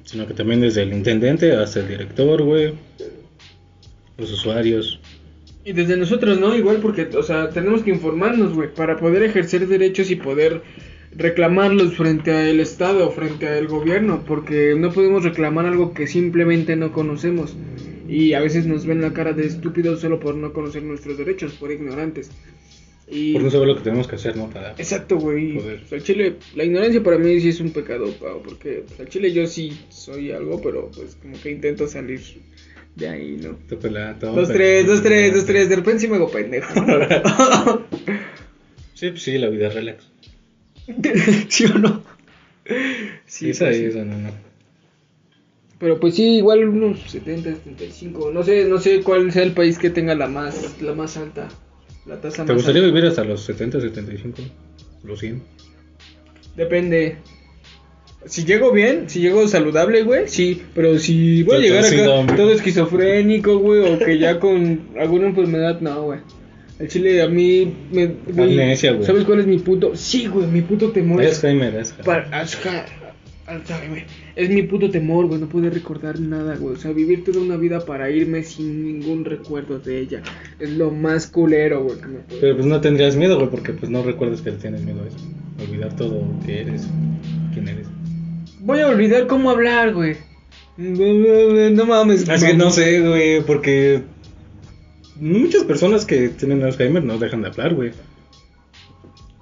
Sino 0.04 0.26
que 0.26 0.34
también 0.34 0.60
desde 0.60 0.82
el 0.82 0.92
intendente 0.92 1.52
hasta 1.52 1.80
el 1.80 1.88
director, 1.88 2.42
güey. 2.42 2.74
Los 4.16 4.32
usuarios. 4.32 4.98
Y 5.64 5.72
desde 5.72 5.96
nosotros, 5.96 6.38
¿no? 6.40 6.56
Igual 6.56 6.78
porque, 6.78 7.08
o 7.16 7.22
sea, 7.22 7.50
tenemos 7.50 7.82
que 7.82 7.90
informarnos, 7.90 8.54
güey, 8.54 8.72
para 8.72 8.96
poder 8.96 9.22
ejercer 9.22 9.66
derechos 9.66 10.10
y 10.10 10.16
poder 10.16 10.62
reclamarlos 11.14 11.96
frente 11.96 12.32
al 12.32 12.60
Estado, 12.60 13.10
frente 13.10 13.48
al 13.48 13.66
gobierno, 13.66 14.24
porque 14.26 14.74
no 14.78 14.92
podemos 14.92 15.24
reclamar 15.24 15.66
algo 15.66 15.92
que 15.92 16.06
simplemente 16.06 16.76
no 16.76 16.92
conocemos. 16.92 17.56
Y 18.08 18.32
a 18.32 18.40
veces 18.40 18.66
nos 18.66 18.86
ven 18.86 19.02
la 19.02 19.12
cara 19.12 19.32
de 19.32 19.46
estúpidos 19.46 20.00
solo 20.00 20.18
por 20.20 20.34
no 20.34 20.52
conocer 20.52 20.82
nuestros 20.82 21.18
derechos, 21.18 21.52
por 21.54 21.70
ignorantes. 21.70 22.30
Y... 23.10 23.32
Por 23.34 23.42
no 23.42 23.50
saber 23.50 23.68
lo 23.68 23.76
que 23.76 23.82
tenemos 23.82 24.06
que 24.06 24.16
hacer, 24.16 24.36
¿no? 24.36 24.48
Para... 24.48 24.72
Exacto, 24.72 25.16
güey. 25.16 25.58
Pues, 25.58 25.92
al 25.92 26.02
chile, 26.02 26.36
la 26.54 26.64
ignorancia 26.64 27.02
para 27.02 27.18
mí 27.18 27.40
sí 27.40 27.48
es 27.50 27.60
un 27.60 27.70
pecado, 27.70 28.10
pavo, 28.12 28.42
porque 28.42 28.84
pues, 28.86 29.00
al 29.00 29.08
chile 29.08 29.32
yo 29.32 29.46
sí 29.46 29.78
soy 29.88 30.30
algo, 30.30 30.60
pero 30.62 30.90
pues 30.94 31.16
como 31.16 31.40
que 31.40 31.50
intento 31.50 31.86
salir 31.86 32.20
de 32.98 33.08
ahí, 33.08 33.38
¿no? 33.42 33.56
Tópela, 33.68 34.14
Dos, 34.14 34.48
tres, 34.48 34.86
dos, 34.86 35.02
tres, 35.02 35.34
dos, 35.34 35.46
tres. 35.46 35.68
De 35.68 35.76
repente 35.76 36.00
sí 36.00 36.08
me 36.08 36.16
hago 36.16 36.30
pendejo. 36.30 36.74
Sí, 38.94 39.10
pues 39.10 39.22
sí, 39.22 39.38
la 39.38 39.48
vida 39.48 39.68
relax. 39.68 40.04
¿Sí 41.48 41.64
o 41.66 41.78
no? 41.78 42.02
Sí, 42.66 42.74
Sí, 43.26 43.50
esa 43.50 43.66
pues, 43.66 43.76
ahí, 43.76 43.82
sí. 43.82 43.86
esa 43.90 44.04
no, 44.04 44.18
no. 44.18 44.30
Pero 45.78 46.00
pues 46.00 46.16
sí, 46.16 46.38
igual 46.38 46.68
unos 46.68 47.00
70, 47.08 47.50
75. 47.54 48.32
No 48.32 48.42
sé, 48.42 48.64
no 48.64 48.78
sé 48.78 49.00
cuál 49.02 49.30
sea 49.30 49.44
el 49.44 49.52
país 49.52 49.78
que 49.78 49.90
tenga 49.90 50.16
la 50.16 50.26
más, 50.26 50.80
la 50.82 50.92
más 50.94 51.16
alta. 51.16 51.48
La 52.06 52.20
tasa 52.20 52.44
¿Te 52.44 52.52
más 52.52 52.56
gustaría 52.56 52.82
alta. 52.82 52.92
vivir 52.94 53.08
hasta 53.08 53.22
los 53.22 53.42
70, 53.44 53.80
75? 53.80 54.42
Los 55.04 55.20
100. 55.20 55.40
Depende. 56.56 57.18
Si 58.28 58.44
llego 58.44 58.72
bien, 58.72 59.08
si 59.08 59.20
llego 59.20 59.48
saludable, 59.48 60.02
güey, 60.02 60.28
sí. 60.28 60.62
Pero 60.74 60.98
si 60.98 61.42
voy 61.42 61.56
a 61.56 61.58
llegar 61.60 61.84
acá 61.84 62.36
todo 62.36 62.52
esquizofrénico, 62.52 63.58
güey, 63.58 63.80
o 63.92 63.98
que 63.98 64.18
ya 64.18 64.38
con 64.38 64.88
alguna 65.00 65.28
enfermedad, 65.28 65.80
no, 65.80 66.02
güey. 66.02 66.20
El 66.78 66.88
chile 66.88 67.20
a 67.22 67.28
mí 67.28 67.74
me... 67.90 68.06
güey, 68.06 68.50
Amnesia, 68.50 68.92
güey. 68.92 69.04
¿Sabes 69.04 69.24
cuál 69.24 69.40
es 69.40 69.46
mi 69.46 69.58
puto? 69.58 69.96
Sí, 69.96 70.26
güey, 70.26 70.46
mi 70.46 70.62
puto 70.62 70.92
temor 70.92 71.22
es... 71.22 71.42
Alzheimer, 71.42 71.76
Alzheimer. 71.76 72.04
Para, 72.04 72.38
Alzheimer, 72.38 72.84
Alzheimer. 73.46 74.04
Es 74.36 74.48
mi 74.48 74.62
puto 74.62 74.88
temor, 74.88 75.26
güey, 75.26 75.40
no 75.40 75.48
poder 75.48 75.74
recordar 75.74 76.20
nada, 76.20 76.54
güey. 76.54 76.76
O 76.76 76.78
sea, 76.78 76.92
vivir 76.92 77.24
toda 77.24 77.40
una 77.40 77.56
vida 77.56 77.84
para 77.84 78.10
irme 78.10 78.44
sin 78.44 78.84
ningún 78.84 79.24
recuerdo 79.24 79.80
de 79.80 79.98
ella. 79.98 80.22
Es 80.60 80.70
lo 80.70 80.92
más 80.92 81.26
culero, 81.26 81.82
güey, 81.82 81.98
que 81.98 82.06
me 82.06 82.18
puede... 82.20 82.40
Pero 82.42 82.54
pues 82.54 82.66
no 82.66 82.80
tendrías 82.80 83.16
miedo, 83.16 83.36
güey, 83.38 83.50
porque 83.50 83.72
pues 83.72 83.90
no 83.90 84.04
recuerdas 84.04 84.40
que 84.42 84.52
tienes 84.52 84.82
miedo 84.82 85.02
a 85.02 85.08
eso. 85.08 85.16
Olvidar 85.68 85.96
todo 85.96 86.20
lo 86.20 86.46
que 86.46 86.60
eres. 86.60 86.86
Voy 88.68 88.80
a 88.80 88.88
olvidar 88.88 89.26
cómo 89.26 89.48
hablar, 89.48 89.94
güey. 89.94 90.18
No 90.76 91.86
mames. 91.86 92.28
Así 92.28 92.48
que 92.48 92.52
no 92.54 92.70
sé, 92.70 93.00
güey, 93.00 93.40
porque 93.40 94.02
muchas 95.18 95.64
personas 95.64 96.04
que 96.04 96.28
tienen 96.28 96.62
Alzheimer 96.62 97.02
no 97.02 97.16
dejan 97.16 97.40
de 97.40 97.48
hablar, 97.48 97.74
güey. 97.74 97.92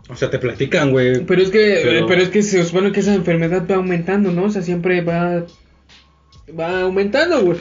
O 0.08 0.14
sea, 0.14 0.30
te 0.30 0.38
platican, 0.38 0.92
güey. 0.92 1.24
Pero 1.24 1.42
es 1.42 1.50
que, 1.50 1.80
Pero- 1.82 2.06
pero... 2.06 2.22
es 2.22 2.28
que 2.28 2.40
se 2.44 2.62
supone 2.62 2.92
que 2.92 3.00
esa 3.00 3.14
enfermedad 3.16 3.66
va 3.68 3.74
aumentando, 3.74 4.30
¿no? 4.30 4.44
O 4.44 4.50
sea, 4.50 4.62
siempre 4.62 5.00
va, 5.00 5.44
va 6.56 6.82
aumentando, 6.82 7.42
güey. 7.42 7.58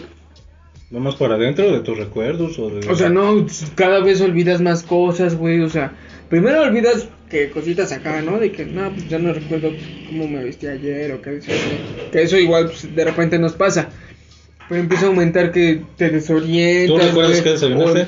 Vamos 0.92 1.16
por 1.16 1.34
adentro 1.34 1.72
de 1.72 1.80
tus 1.80 1.98
recuerdos 1.98 2.60
o 2.60 2.70
de... 2.70 2.88
O 2.88 2.96
sea, 2.96 3.10
no, 3.10 3.44
cada 3.74 4.02
vez 4.02 4.22
olvidas 4.22 4.62
más 4.62 4.84
cosas, 4.84 5.36
güey. 5.36 5.62
O 5.62 5.70
sea, 5.70 5.94
primero 6.29 6.62
olvidas 6.62 7.08
que 7.29 7.50
cositas 7.50 7.91
acá, 7.91 8.22
¿no? 8.22 8.39
De 8.39 8.51
que, 8.51 8.65
no, 8.65 8.91
pues 8.91 9.08
ya 9.10 9.20
no 9.20 9.34
recuerdo 9.34 9.72
cómo 10.08 10.27
me 10.27 10.44
vestí 10.44 10.67
ayer 10.67 11.12
o 11.12 11.22
qué 11.22 11.39
Que 12.12 12.24
eso 12.24 12.38
igual 12.38 12.65
pues, 12.67 12.96
de 12.96 13.03
repente 13.05 13.39
nos 13.39 13.53
pasa. 13.53 13.89
Pero 14.67 14.82
empieza 14.82 15.05
a 15.05 15.10
aumentar 15.10 15.51
que 15.51 15.84
te 15.96 16.10
desorientas. 16.10 16.88
¿Tú 17.00 17.08
recuerdas 17.08 17.41
qué 17.41 17.50
desayunaste? 17.51 18.08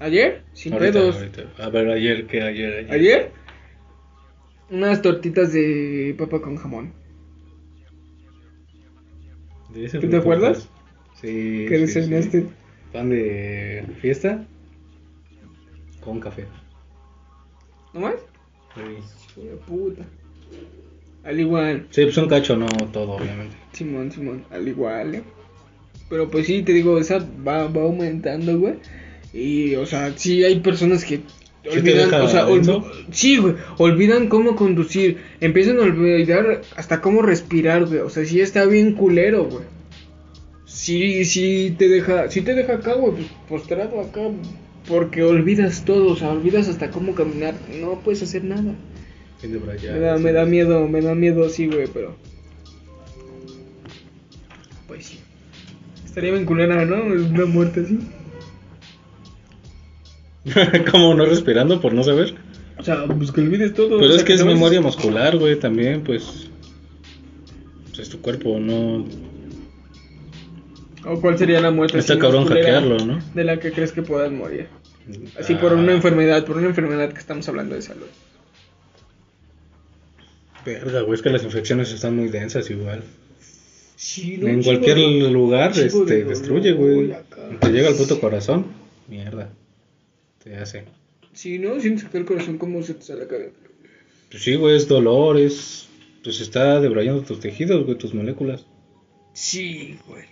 ¿Ayer? 0.00 0.42
Sin 0.52 0.72
Ahorita, 0.74 0.92
pedos. 0.92 1.16
ahorita. 1.16 1.42
A 1.58 1.68
ver, 1.70 1.88
ayer, 1.90 2.26
¿qué? 2.26 2.42
Ayer, 2.42 2.72
ayer. 2.74 2.92
¿Ayer? 2.92 3.30
Unas 4.70 5.00
tortitas 5.00 5.52
de 5.52 6.14
papa 6.18 6.40
con 6.40 6.56
jamón. 6.56 6.92
¿De 9.72 9.84
ese 9.84 9.98
¿Tú 9.98 10.08
te 10.08 10.16
acuerdas? 10.16 10.68
Sí. 11.20 11.66
¿Qué 11.68 11.76
sí, 11.76 11.80
desayunaste? 12.00 12.40
sí. 12.42 12.48
Pan 12.92 13.10
de 13.10 13.84
fiesta 14.00 14.44
con 16.00 16.20
café. 16.20 16.46
¿No 17.96 18.02
más? 18.02 18.14
Sí. 18.74 19.40
De 19.42 19.56
puta. 19.66 20.02
Al 21.24 21.40
igual. 21.40 21.86
Sí, 21.90 22.02
pues 22.04 22.16
un 22.18 22.28
cacho, 22.28 22.56
no 22.56 22.66
todo, 22.92 23.12
obviamente. 23.12 23.56
Simón, 23.72 24.12
Simón, 24.12 24.44
al 24.50 24.68
igual, 24.68 25.14
¿eh? 25.16 25.22
Pero 26.08 26.30
pues 26.30 26.46
sí, 26.46 26.62
te 26.62 26.72
digo, 26.72 26.98
esa 26.98 27.18
va, 27.46 27.66
va 27.66 27.82
aumentando, 27.82 28.58
güey. 28.58 28.74
Y, 29.32 29.74
o 29.74 29.86
sea, 29.86 30.12
sí 30.16 30.44
hay 30.44 30.60
personas 30.60 31.04
que 31.04 31.20
olvidan, 31.68 32.10
deja 32.10 32.22
o 32.22 32.28
sea, 32.28 32.48
olv- 32.48 32.84
sí, 33.10 33.38
güey, 33.38 33.54
olvidan 33.78 34.28
cómo 34.28 34.54
conducir. 34.54 35.18
Empiezan 35.40 35.78
a 35.78 35.82
olvidar 35.82 36.62
hasta 36.76 37.00
cómo 37.00 37.22
respirar, 37.22 37.86
güey. 37.86 37.98
O 38.00 38.10
sea, 38.10 38.24
sí 38.24 38.40
está 38.40 38.64
bien 38.66 38.92
culero, 38.92 39.44
güey. 39.46 39.64
Sí, 40.64 41.24
sí 41.24 41.74
te 41.76 41.88
deja, 41.88 42.30
sí 42.30 42.42
te 42.42 42.54
deja 42.54 42.74
acá, 42.74 42.94
güey, 42.94 43.14
pues, 43.14 43.26
postrado 43.48 44.00
acá. 44.00 44.20
Porque 44.88 45.22
olvidas 45.22 45.84
todo, 45.84 46.12
o 46.12 46.16
sea, 46.16 46.30
olvidas 46.30 46.68
hasta 46.68 46.90
cómo 46.90 47.14
caminar. 47.14 47.54
No 47.80 48.00
puedes 48.00 48.22
hacer 48.22 48.44
nada. 48.44 48.74
Me 49.42 50.00
da, 50.00 50.16
sí. 50.16 50.22
me 50.22 50.32
da 50.32 50.44
miedo, 50.44 50.88
me 50.88 51.00
da 51.00 51.14
miedo, 51.14 51.48
sí, 51.48 51.66
güey, 51.66 51.88
pero. 51.92 52.16
Pues 54.86 55.06
sí. 55.06 55.20
Estaría 56.04 56.32
bien 56.32 56.46
culera, 56.46 56.84
¿no? 56.84 57.02
Una 57.02 57.46
muerte 57.46 57.80
así. 57.80 57.98
¿Cómo 60.90 61.14
no 61.14 61.26
respirando 61.26 61.80
por 61.80 61.92
no 61.92 62.02
saber? 62.04 62.34
O 62.78 62.82
sea, 62.82 63.06
pues 63.06 63.32
que 63.32 63.40
olvides 63.40 63.74
todo. 63.74 63.98
Pero 63.98 64.12
o 64.12 64.16
es 64.16 64.24
que 64.24 64.34
es 64.34 64.40
no 64.40 64.46
memoria 64.46 64.80
muscular, 64.80 65.36
güey, 65.36 65.58
también, 65.58 66.02
pues. 66.02 66.48
pues, 67.88 67.98
es 67.98 68.08
tu 68.08 68.20
cuerpo, 68.20 68.58
no. 68.60 69.04
¿O 71.06 71.20
cuál 71.20 71.38
sería 71.38 71.60
la 71.60 71.70
muerte? 71.70 71.98
Está 71.98 72.18
cabrón 72.18 72.46
hackearlo, 72.46 72.98
¿no? 72.98 73.20
De 73.34 73.44
la 73.44 73.58
que 73.60 73.72
crees 73.72 73.92
que 73.92 74.02
puedas 74.02 74.30
morir. 74.32 74.66
Así 75.38 75.54
por 75.54 75.72
Ah, 75.72 75.76
una 75.76 75.92
enfermedad, 75.92 76.44
por 76.44 76.56
una 76.56 76.66
enfermedad 76.66 77.12
que 77.12 77.18
estamos 77.20 77.48
hablando 77.48 77.74
de 77.76 77.82
salud. 77.82 78.06
Verga, 80.64 81.02
güey, 81.02 81.14
es 81.14 81.22
que 81.22 81.30
las 81.30 81.44
infecciones 81.44 81.92
están 81.92 82.16
muy 82.16 82.28
densas 82.28 82.68
igual. 82.70 83.04
Sí, 83.94 84.34
en 84.42 84.62
cualquier 84.62 84.98
lugar 85.30 85.70
este, 85.78 86.04
de 86.04 86.24
destruye, 86.24 86.72
güey. 86.72 87.14
Te 87.60 87.70
llega 87.70 87.88
al 87.88 87.94
puto 87.94 88.20
corazón, 88.20 88.66
mierda. 89.08 89.50
Te 90.42 90.56
hace. 90.56 90.84
Sí, 91.32 91.58
¿no? 91.58 91.78
Sientes 91.80 92.08
que 92.08 92.18
el 92.18 92.24
corazón 92.24 92.58
como 92.58 92.82
se 92.82 92.94
te 92.94 93.02
sale 93.02 93.24
acá. 93.24 93.36
Pues 94.30 94.42
sí, 94.42 94.56
güey, 94.56 94.76
es 94.76 94.88
dolor, 94.88 95.38
es. 95.38 95.88
Pues 96.24 96.40
está 96.40 96.80
debrayando 96.80 97.22
tus 97.22 97.38
tejidos, 97.38 97.84
güey, 97.84 97.96
tus 97.96 98.12
moléculas. 98.12 98.66
Sí, 99.32 99.96
güey. 100.08 100.24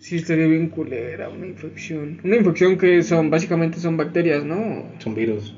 Sí, 0.00 0.16
estaría 0.16 0.46
bien 0.46 0.68
culera 0.68 1.28
una 1.28 1.46
infección. 1.46 2.20
Una 2.24 2.36
infección 2.36 2.78
que 2.78 3.02
son, 3.02 3.28
básicamente 3.30 3.78
son 3.78 3.96
bacterias, 3.98 4.44
¿no? 4.44 4.90
Son 4.98 5.14
virus. 5.14 5.54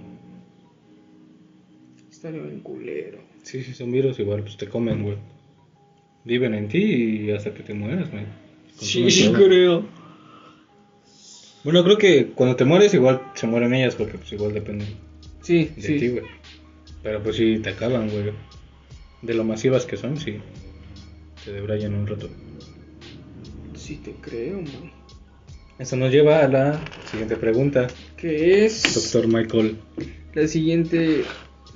Estaría 2.11 2.43
bien 2.43 2.61
culero. 2.61 3.19
Sí, 3.43 3.63
sí, 3.63 3.73
son 3.73 3.91
virus, 3.93 4.19
igual, 4.19 4.43
pues 4.43 4.57
te 4.57 4.67
comen, 4.69 5.03
güey. 5.05 5.17
Viven 6.25 6.55
en 6.55 6.69
ti 6.69 6.79
y 6.83 7.31
hasta 7.31 7.55
que 7.55 7.63
te 7.63 7.73
mueras, 7.75 8.11
güey. 8.11 8.25
Sí, 8.79 9.11
sí 9.11 9.29
todo. 9.33 9.47
creo. 9.47 9.85
Bueno, 11.65 11.85
creo 11.85 11.99
que 11.99 12.27
cuando 12.35 12.57
te 12.57 12.65
mueres, 12.65 12.93
igual 12.95 13.23
se 13.35 13.47
mueren 13.47 13.73
ellas, 13.75 13.95
porque 13.95 14.19
pues 14.19 14.33
igual 14.33 14.53
dependen 14.55 14.89
Sí, 15.41 15.71
de 15.77 15.83
sí. 15.83 15.99
ti, 15.99 16.09
güey. 16.09 16.25
Pero 17.03 17.23
pues 17.23 17.37
sí, 17.37 17.59
te 17.63 17.71
acaban, 17.71 18.09
güey. 18.11 18.33
De 19.23 19.35
lo 19.35 19.45
masivas 19.45 19.87
que 19.87 19.97
son, 19.97 20.17
sí. 20.17 20.39
Te 21.45 21.53
debrayan 21.53 21.95
un 21.95 22.07
rato. 22.09 22.29
Sí 23.93 23.99
te 23.99 24.13
creo, 24.13 24.57
man. 24.57 24.91
Eso 25.79 25.97
nos 25.97 26.11
lleva 26.11 26.39
a 26.39 26.49
la 26.49 26.81
siguiente 27.11 27.37
pregunta, 27.37 27.89
Que 28.17 28.65
es 28.65 28.83
doctor 28.95 29.29
Michael. 29.29 29.77
la 30.33 30.49
siguiente 30.49 31.25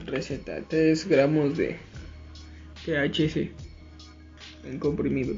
receta. 0.07 0.63
3 0.67 1.09
gramos 1.11 1.59
de 1.59 1.77
THC 2.87 3.51
en 4.65 4.79
comprimido. 4.79 5.35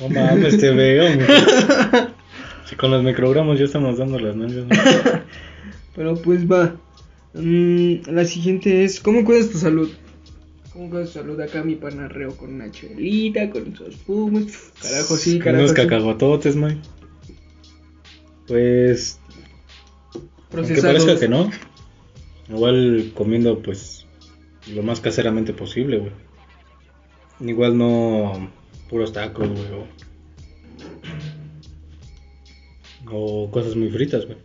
No 0.00 0.08
mames, 0.08 0.56
te 0.58 0.70
veo. 0.70 1.04
Si 2.64 2.74
con 2.76 2.90
los 2.90 3.04
microgramos 3.04 3.58
ya 3.58 3.66
estamos 3.66 3.98
dando 3.98 4.18
las 4.18 4.34
nalgas, 4.34 4.64
¿no? 4.64 4.74
Pero 5.94 6.14
pues 6.22 6.50
va. 6.50 6.74
Mm, 7.34 7.96
la 8.06 8.24
siguiente 8.24 8.82
es, 8.82 8.98
¿cómo 8.98 9.26
cuidas 9.26 9.50
tu 9.50 9.58
salud? 9.58 9.90
¿Cómo 10.78 10.90
cuidas 10.90 11.08
tu 11.08 11.18
salud? 11.18 11.40
Acá 11.40 11.64
mi 11.64 11.74
panarreo 11.74 12.36
con 12.36 12.54
una 12.54 12.70
chelita, 12.70 13.50
con 13.50 13.72
esos 13.72 13.96
fumes. 13.96 14.70
Carajo, 14.80 15.16
sí, 15.16 15.40
carajo. 15.40 15.64
Unos 15.64 15.70
sí. 15.72 15.76
cacahuatotes, 15.76 16.54
Mike. 16.54 16.80
Pues, 18.46 19.18
aunque 20.54 20.80
parezca 20.80 21.18
que 21.18 21.26
no, 21.26 21.50
igual 22.48 23.10
comiendo, 23.16 23.60
pues, 23.60 24.06
lo 24.72 24.84
más 24.84 25.00
caseramente 25.00 25.52
posible, 25.52 25.98
güey. 25.98 26.12
Igual 27.40 27.76
no 27.76 28.48
puros 28.88 29.12
tacos, 29.12 29.48
güey, 29.48 29.66
o, 33.10 33.46
o 33.46 33.50
cosas 33.50 33.74
muy 33.74 33.90
fritas, 33.90 34.26
güey. 34.26 34.38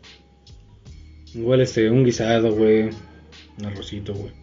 Igual, 1.35 1.61
este, 1.61 1.91
un 1.91 2.03
guisado, 2.03 2.55
güey, 2.55 2.89
un 3.59 3.65
arrocito, 3.67 4.15
güey. 4.15 4.42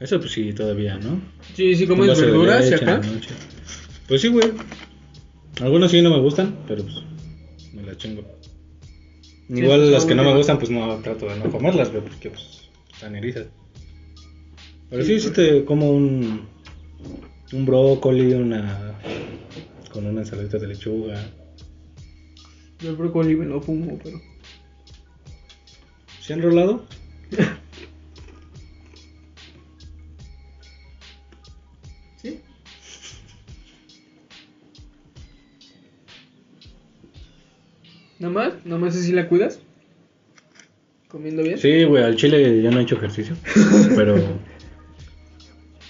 Eso, 0.00 0.18
pues 0.18 0.32
sí, 0.32 0.52
todavía, 0.54 0.98
¿no? 0.98 1.20
Sí, 1.54 1.76
sí, 1.76 1.86
comes 1.86 2.18
verduras 2.18 2.70
y 2.70 2.74
acá. 2.74 3.02
Pues 4.08 4.22
sí, 4.22 4.28
güey. 4.28 4.50
Algunos 5.60 5.90
sí 5.90 6.00
no 6.00 6.08
me 6.08 6.18
gustan, 6.20 6.56
pero 6.66 6.82
pues 6.82 6.96
me 7.74 7.82
las 7.82 7.98
chingo. 7.98 8.24
Igual 9.50 9.92
las 9.92 10.06
que 10.06 10.14
no 10.14 10.24
me 10.24 10.34
gustan, 10.34 10.58
pues 10.58 10.70
no 10.70 10.96
trato 11.00 11.26
de 11.26 11.36
no 11.36 11.50
comerlas, 11.50 11.90
güey, 11.90 12.02
porque 12.02 12.30
pues 12.30 12.70
están 12.90 13.14
erizas. 13.14 13.48
Pero 14.88 15.04
Sí, 15.04 15.20
sí, 15.20 15.28
sí 15.28 15.34
te 15.34 15.64
como 15.66 15.90
un, 15.90 16.46
un 17.52 17.66
brócoli, 17.66 18.32
una 18.32 18.94
con 19.92 20.06
una 20.06 20.20
ensaladita 20.20 20.56
de 20.58 20.68
lechuga. 20.68 21.22
Yo 22.78 22.90
el 22.90 22.96
brócoli 22.96 23.36
me 23.36 23.44
lo 23.44 23.60
fumo, 23.60 23.98
pero. 24.02 24.18
¿Se 26.22 26.32
han 26.32 26.38
enrolado? 26.38 26.86
¿Nada 38.70 38.80
más? 38.80 38.92
¿Nada 38.94 38.94
más 38.94 38.96
así 38.96 39.12
la 39.12 39.28
cuidas? 39.28 39.60
¿Comiendo 41.08 41.42
bien? 41.42 41.58
Sí, 41.58 41.82
güey, 41.82 42.04
al 42.04 42.14
chile 42.14 42.62
ya 42.62 42.70
no 42.70 42.78
he 42.78 42.82
hecho 42.82 42.94
ejercicio, 42.94 43.34
pero 43.96 44.14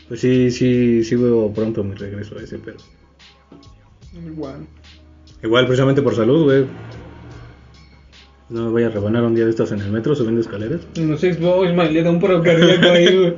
pues 0.09 0.21
sí, 0.21 0.51
sí, 0.51 1.05
sí 1.05 1.15
veo 1.15 1.53
pronto 1.53 1.85
mi 1.85 1.95
regreso 1.95 2.39
a 2.39 2.43
ese, 2.43 2.59
pero 2.59 2.79
Igual. 4.27 4.67
Igual, 5.43 5.67
precisamente 5.67 6.01
por 6.01 6.15
salud, 6.17 6.45
güey. 6.45 6.65
No 8.49 8.65
me 8.65 8.71
voy 8.71 8.83
a 8.83 8.89
rebanar 8.89 9.23
un 9.25 9.35
día 9.35 9.45
de 9.45 9.51
estos 9.51 9.71
en 9.73 9.81
el 9.81 9.93
metro 9.93 10.15
subiendo 10.15 10.41
escaleras. 10.41 10.81
En 10.97 11.11
los 11.11 11.21
Xbox, 11.21 11.75
man, 11.75 11.93
le 11.93 12.03
da 12.03 12.11
un 12.11 12.19
paro 12.19 12.43
cardíaco 12.43 12.89
ahí, 12.89 13.17
güey. 13.19 13.35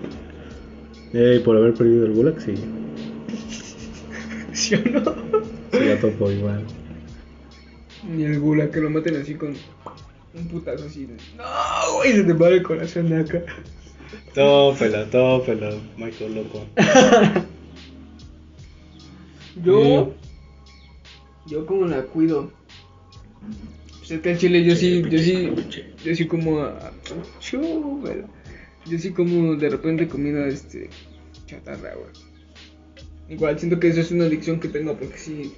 Eh, 1.15 1.43
por 1.45 1.57
haber 1.57 1.75
perdido 1.75 2.07
el 2.07 2.13
Gulag, 2.13 2.41
sí. 2.41 2.55
¿Sí 4.53 4.77
o 4.77 4.79
no? 4.89 5.15
Sí, 5.73 5.85
la 5.85 6.01
topo 6.01 6.31
igual. 6.31 6.65
Ni 8.03 8.25
el 8.25 8.41
gula 8.41 8.71
que 8.71 8.81
lo 8.81 8.91
maten 8.91 9.17
así 9.17 9.35
con 9.35 9.55
un 10.35 10.49
putazo 10.49 10.87
así. 10.87 11.07
de, 11.07 11.15
No, 11.37 11.45
güey, 11.97 12.13
se 12.13 12.25
te 12.25 12.35
para 12.35 12.55
el 12.55 12.63
corazón 12.63 13.11
de 13.11 13.21
acá. 13.21 13.43
Tópela, 14.35 15.09
tópela, 15.11 15.71
Michael 15.97 16.35
loco. 16.35 16.67
Yo. 19.65 20.15
Yo 21.47 21.67
como 21.67 21.87
la 21.87 22.03
cuido. 22.03 22.51
Pues 23.99 24.11
es 24.11 24.21
que 24.21 24.31
en 24.31 24.39
Chile 24.39 24.65
yo 24.65 24.75
sí, 24.75 25.03
yo 25.09 25.19
sí, 25.19 25.53
yo 26.05 26.15
sí 26.15 26.27
como 26.27 26.61
a-. 26.61 26.93
Yo 28.87 28.99
sí 28.99 29.11
como 29.11 29.55
de 29.57 29.69
repente 29.69 30.09
comida 30.09 30.47
este 30.47 30.89
chatarra, 31.47 31.95
güey. 31.95 32.11
Igual 33.29 33.59
siento 33.59 33.79
que 33.79 33.89
eso 33.89 34.01
es 34.01 34.11
una 34.11 34.25
adicción 34.25 34.61
que 34.61 34.69
tengo 34.69 34.97
porque 34.97 35.19
sí 35.19 35.53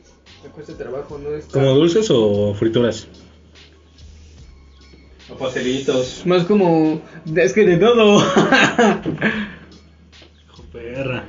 me 0.45 0.51
cuesta 0.51 0.77
trabajo, 0.77 1.19
¿no? 1.19 1.31
Estar- 1.31 1.53
¿Como 1.53 1.75
dulces 1.75 2.09
o 2.11 2.55
frituras? 2.55 3.09
O 5.31 5.37
pastelitos. 5.37 6.23
Más 6.27 6.45
como 6.45 7.01
es 7.35 7.53
que 7.53 7.65
de 7.65 7.77
todo. 7.79 8.23
perra. 10.73 11.25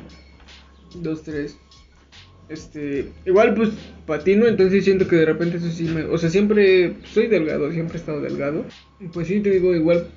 Dos, 0.96 1.24
tres. 1.24 1.58
Este, 2.48 3.12
igual 3.26 3.56
pues 3.56 3.70
patino, 4.06 4.46
entonces 4.46 4.84
siento 4.84 5.08
que 5.08 5.16
de 5.16 5.26
repente 5.26 5.58
eso 5.58 5.70
sí 5.72 5.86
me, 5.86 6.04
o 6.04 6.18
sea, 6.18 6.30
siempre 6.30 6.98
soy 7.12 7.28
delgado, 7.28 7.72
siempre 7.72 7.98
he 7.98 8.00
estado 8.00 8.22
delgado. 8.22 8.66
Pues 9.14 9.28
sí, 9.28 9.40
te 9.40 9.50
digo, 9.50 9.74
igual, 9.74 10.08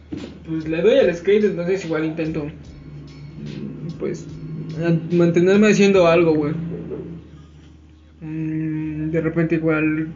pues 0.46 0.68
le 0.68 0.82
doy 0.82 0.98
al 0.98 1.14
skate, 1.14 1.44
entonces 1.44 1.84
igual 1.87 2.04
intento, 2.04 2.44
mm, 2.44 3.92
pues, 3.98 4.26
mantenerme 5.12 5.68
haciendo 5.70 6.06
algo, 6.06 6.34
güey. 6.34 6.52
Mm, 8.20 8.88
de 9.10 9.20
repente 9.20 9.56
igual 9.56 10.08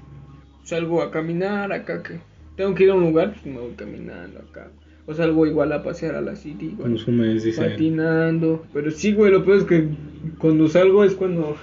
salgo 0.65 1.03
a 1.03 1.11
caminar 1.11 1.73
acá, 1.73 2.03
que 2.03 2.21
tengo 2.57 2.75
que 2.75 2.85
ir 2.85 2.91
a 2.91 2.95
un 2.95 3.03
lugar, 3.03 3.33
pues 3.33 3.47
me 3.47 3.61
voy 3.61 3.73
caminando 3.73 4.39
acá. 4.39 4.71
O 5.05 5.15
salgo 5.15 5.47
igual 5.47 5.73
a 5.73 5.83
pasear 5.83 6.15
a 6.15 6.21
la 6.21 6.37
city, 6.37 6.67
igual 6.67 6.91
Consumes, 6.91 7.43
dice. 7.43 7.61
patinando. 7.61 8.65
Pero 8.73 8.91
sí, 8.93 9.13
güey, 9.13 9.33
lo 9.33 9.45
peor 9.45 9.59
es 9.59 9.65
que 9.65 9.89
cuando 10.39 10.69
salgo 10.69 11.03
es 11.03 11.15
cuando 11.15 11.57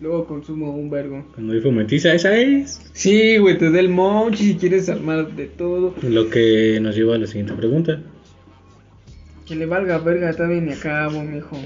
luego 0.00 0.26
consumo 0.26 0.74
un 0.74 0.90
vergo. 0.90 1.24
Cuando 1.34 1.52
hay 1.52 1.60
fomentiza, 1.60 2.12
esa 2.12 2.36
es. 2.36 2.90
Sí, 2.92 3.38
güey, 3.38 3.56
te 3.56 3.70
da 3.70 3.78
el 3.78 3.88
monchi 3.88 4.44
si 4.44 4.56
quieres 4.56 4.88
armar 4.88 5.32
de 5.36 5.46
todo. 5.46 5.94
Lo 6.02 6.28
que 6.28 6.80
nos 6.82 6.96
lleva 6.96 7.14
a 7.14 7.18
la 7.18 7.26
siguiente 7.28 7.52
pregunta. 7.54 8.00
Que 9.46 9.54
le 9.54 9.66
valga 9.66 9.98
verga, 9.98 10.32
también 10.32 10.68
y 10.68 10.72
acabo, 10.72 11.22
mijo. 11.22 11.56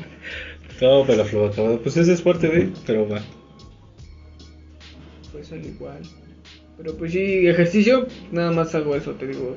Flor 0.76 1.10
acabada. 1.10 1.78
Pues 1.78 1.96
ese 1.96 2.12
es 2.12 2.22
fuerte, 2.22 2.48
güey, 2.48 2.68
pero 2.86 3.08
va. 3.08 3.22
Pues 5.36 5.52
al 5.52 5.66
igual. 5.66 6.00
Pero 6.78 6.96
pues 6.96 7.12
sí, 7.12 7.46
ejercicio, 7.46 8.06
nada 8.32 8.52
más 8.52 8.74
hago 8.74 8.96
eso, 8.96 9.12
te 9.12 9.26
digo. 9.26 9.54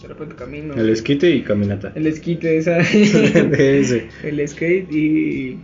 De 0.00 0.06
repente 0.06 0.36
camino. 0.36 0.74
El 0.74 0.90
esquite 0.90 1.28
y 1.28 1.42
caminata. 1.42 1.90
El 1.96 2.06
esquite, 2.06 2.56
esa. 2.56 2.78
El 4.22 4.48
skate 4.48 4.92
y. 4.92 5.58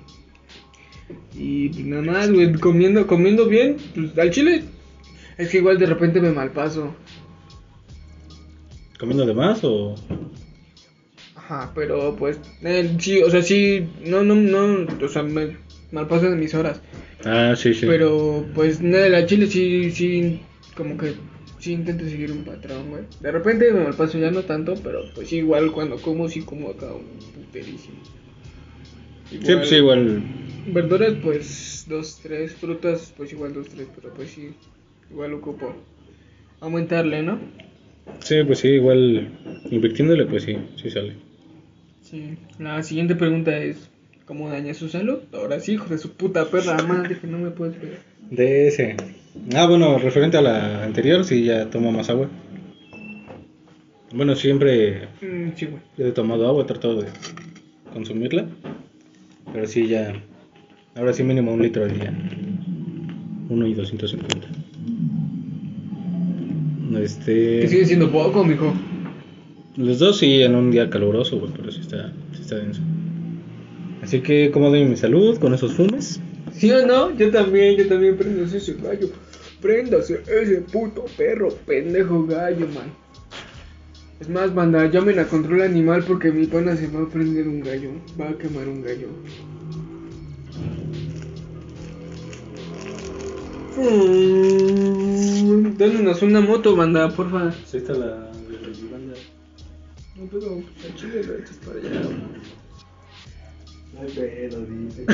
Y 1.38 1.68
nada 1.84 2.02
más, 2.02 2.32
güey, 2.32 2.52
comiendo, 2.54 3.06
comiendo 3.06 3.46
bien, 3.46 3.76
pues 3.94 4.18
al 4.18 4.32
chile. 4.32 4.64
Es 5.38 5.50
que 5.50 5.58
igual 5.58 5.78
de 5.78 5.86
repente 5.86 6.20
me 6.20 6.32
malpaso. 6.32 6.92
¿Comiendo 8.98 9.24
de 9.24 9.34
más 9.34 9.62
o.? 9.62 9.94
Ajá, 11.36 11.70
pero 11.76 12.16
pues, 12.16 12.40
eh, 12.62 12.96
sí, 12.98 13.22
o 13.22 13.30
sea, 13.30 13.42
sí, 13.42 13.88
no, 14.04 14.24
no, 14.24 14.34
no, 14.34 14.84
o 15.00 15.08
sea, 15.08 15.22
me 15.22 15.58
malpaso 15.92 16.28
de 16.28 16.34
mis 16.34 16.54
horas. 16.54 16.80
Ah, 17.24 17.54
sí, 17.56 17.74
sí. 17.74 17.86
Pero 17.86 18.46
pues 18.54 18.80
nada, 18.80 19.08
la 19.08 19.26
chile 19.26 19.46
sí, 19.46 19.90
sí, 19.90 20.40
como 20.76 20.96
que 20.96 21.14
sí 21.58 21.72
intento 21.72 22.04
seguir 22.04 22.30
un 22.32 22.44
patrón, 22.44 22.90
güey. 22.90 23.04
De 23.20 23.32
repente 23.32 23.72
me 23.72 23.84
malpaso 23.84 24.18
ya 24.18 24.30
no 24.30 24.42
tanto, 24.42 24.74
pero 24.82 25.00
pues 25.14 25.32
igual 25.32 25.72
cuando 25.72 25.96
como, 25.96 26.28
sí 26.28 26.42
como 26.42 26.70
acá 26.70 26.86
un 26.92 27.18
puterísimo. 27.34 27.96
Sí, 29.30 29.38
pues 29.42 29.68
sí, 29.68 29.76
igual. 29.76 30.22
Verduras, 30.66 31.14
pues 31.22 31.86
dos, 31.88 32.20
tres. 32.22 32.52
Frutas, 32.52 33.12
pues 33.16 33.32
igual 33.32 33.54
dos, 33.54 33.68
tres, 33.68 33.88
pero 33.94 34.12
pues 34.12 34.30
sí, 34.30 34.50
igual 35.10 35.34
ocupo 35.34 35.74
aumentarle, 36.60 37.22
¿no? 37.22 37.38
Sí, 38.20 38.42
pues 38.44 38.58
sí, 38.58 38.68
igual. 38.68 39.28
Invirtiéndole, 39.70 40.26
pues 40.26 40.44
sí, 40.44 40.56
sí 40.76 40.90
sale. 40.90 41.14
Sí. 42.02 42.36
La 42.58 42.82
siguiente 42.82 43.14
pregunta 43.14 43.56
es, 43.58 43.90
¿cómo 44.26 44.48
daña 44.48 44.74
su 44.74 44.88
salud? 44.88 45.18
Ahora 45.32 45.60
sí, 45.60 45.72
hijo 45.72 45.86
de 45.88 45.98
su 45.98 46.12
puta 46.12 46.46
perra 46.46 46.82
madre, 46.82 47.18
que 47.18 47.26
no 47.26 47.38
me 47.38 47.50
puedes 47.50 47.80
ver. 47.80 47.98
De 48.30 48.68
ese. 48.68 48.96
Ah, 49.54 49.66
bueno, 49.66 49.98
referente 49.98 50.36
a 50.36 50.42
la 50.42 50.84
anterior, 50.84 51.24
sí, 51.24 51.44
ya 51.44 51.68
tomo 51.70 51.92
más 51.92 52.08
agua. 52.10 52.28
Bueno, 54.14 54.36
siempre 54.36 55.08
Mm, 55.20 55.50
sí, 55.56 55.66
güey. 55.66 55.82
he 56.08 56.12
tomado 56.12 56.46
agua, 56.48 56.62
he 56.62 56.66
tratado 56.66 57.02
de 57.02 57.08
consumirla. 57.92 58.46
Pero 59.52 59.66
sí, 59.66 59.88
ya. 59.88 60.14
Ahora 60.96 61.12
sí, 61.12 61.22
mínimo 61.24 61.52
un 61.52 61.62
litro 61.62 61.84
al 61.84 61.92
día. 61.92 62.12
Uno 63.48 63.66
y 63.66 63.74
250. 63.74 64.46
Que 66.92 67.02
Este. 67.02 67.68
sigue 67.68 67.84
siendo 67.86 68.10
poco, 68.10 68.44
mijo. 68.44 68.72
Los 69.76 69.98
dos 69.98 70.18
sí 70.18 70.42
en 70.42 70.54
un 70.54 70.70
día 70.70 70.88
caluroso, 70.88 71.38
güey, 71.40 71.50
pero 71.56 71.72
sí 71.72 71.80
está, 71.80 72.12
sí 72.32 72.42
está 72.42 72.56
denso. 72.56 72.80
Así 74.04 74.20
que, 74.20 74.50
¿cómo 74.50 74.68
doy 74.68 74.84
mi 74.84 74.98
salud 74.98 75.38
con 75.38 75.54
esos 75.54 75.72
fumes? 75.72 76.20
¿Sí 76.52 76.70
o 76.70 76.86
no? 76.86 77.16
Yo 77.16 77.30
también, 77.30 77.78
yo 77.78 77.88
también 77.88 78.18
prendo 78.18 78.44
ese 78.44 78.74
gallo. 78.74 79.08
Préndase 79.62 80.20
ese 80.26 80.60
puto 80.60 81.06
perro, 81.16 81.48
pendejo 81.48 82.26
gallo, 82.26 82.68
man. 82.68 82.92
Es 84.20 84.28
más, 84.28 84.54
banda, 84.54 84.90
llamen 84.90 85.20
a 85.20 85.24
control 85.24 85.62
animal 85.62 86.04
porque 86.06 86.30
mi 86.30 86.44
pana 86.44 86.76
se 86.76 86.88
va 86.88 87.00
a 87.00 87.08
prender 87.08 87.48
un 87.48 87.62
gallo. 87.62 87.92
Va 88.20 88.28
a 88.28 88.36
quemar 88.36 88.68
un 88.68 88.82
gallo. 88.82 89.08
Mm, 93.78 96.24
una 96.24 96.40
moto, 96.42 96.76
banda, 96.76 97.08
porfa. 97.08 97.52
Sí 97.64 97.78
está 97.78 97.94
la... 97.94 98.30
No, 100.16 100.28
pero 100.30 100.56
al 100.56 100.94
chile 100.94 101.24
lo 101.24 101.38
echas 101.38 101.56
para 101.64 101.80
allá. 101.80 102.02
No 103.94 104.00
hay 104.00 104.10
pedo, 104.10 104.60
dice. 104.66 105.06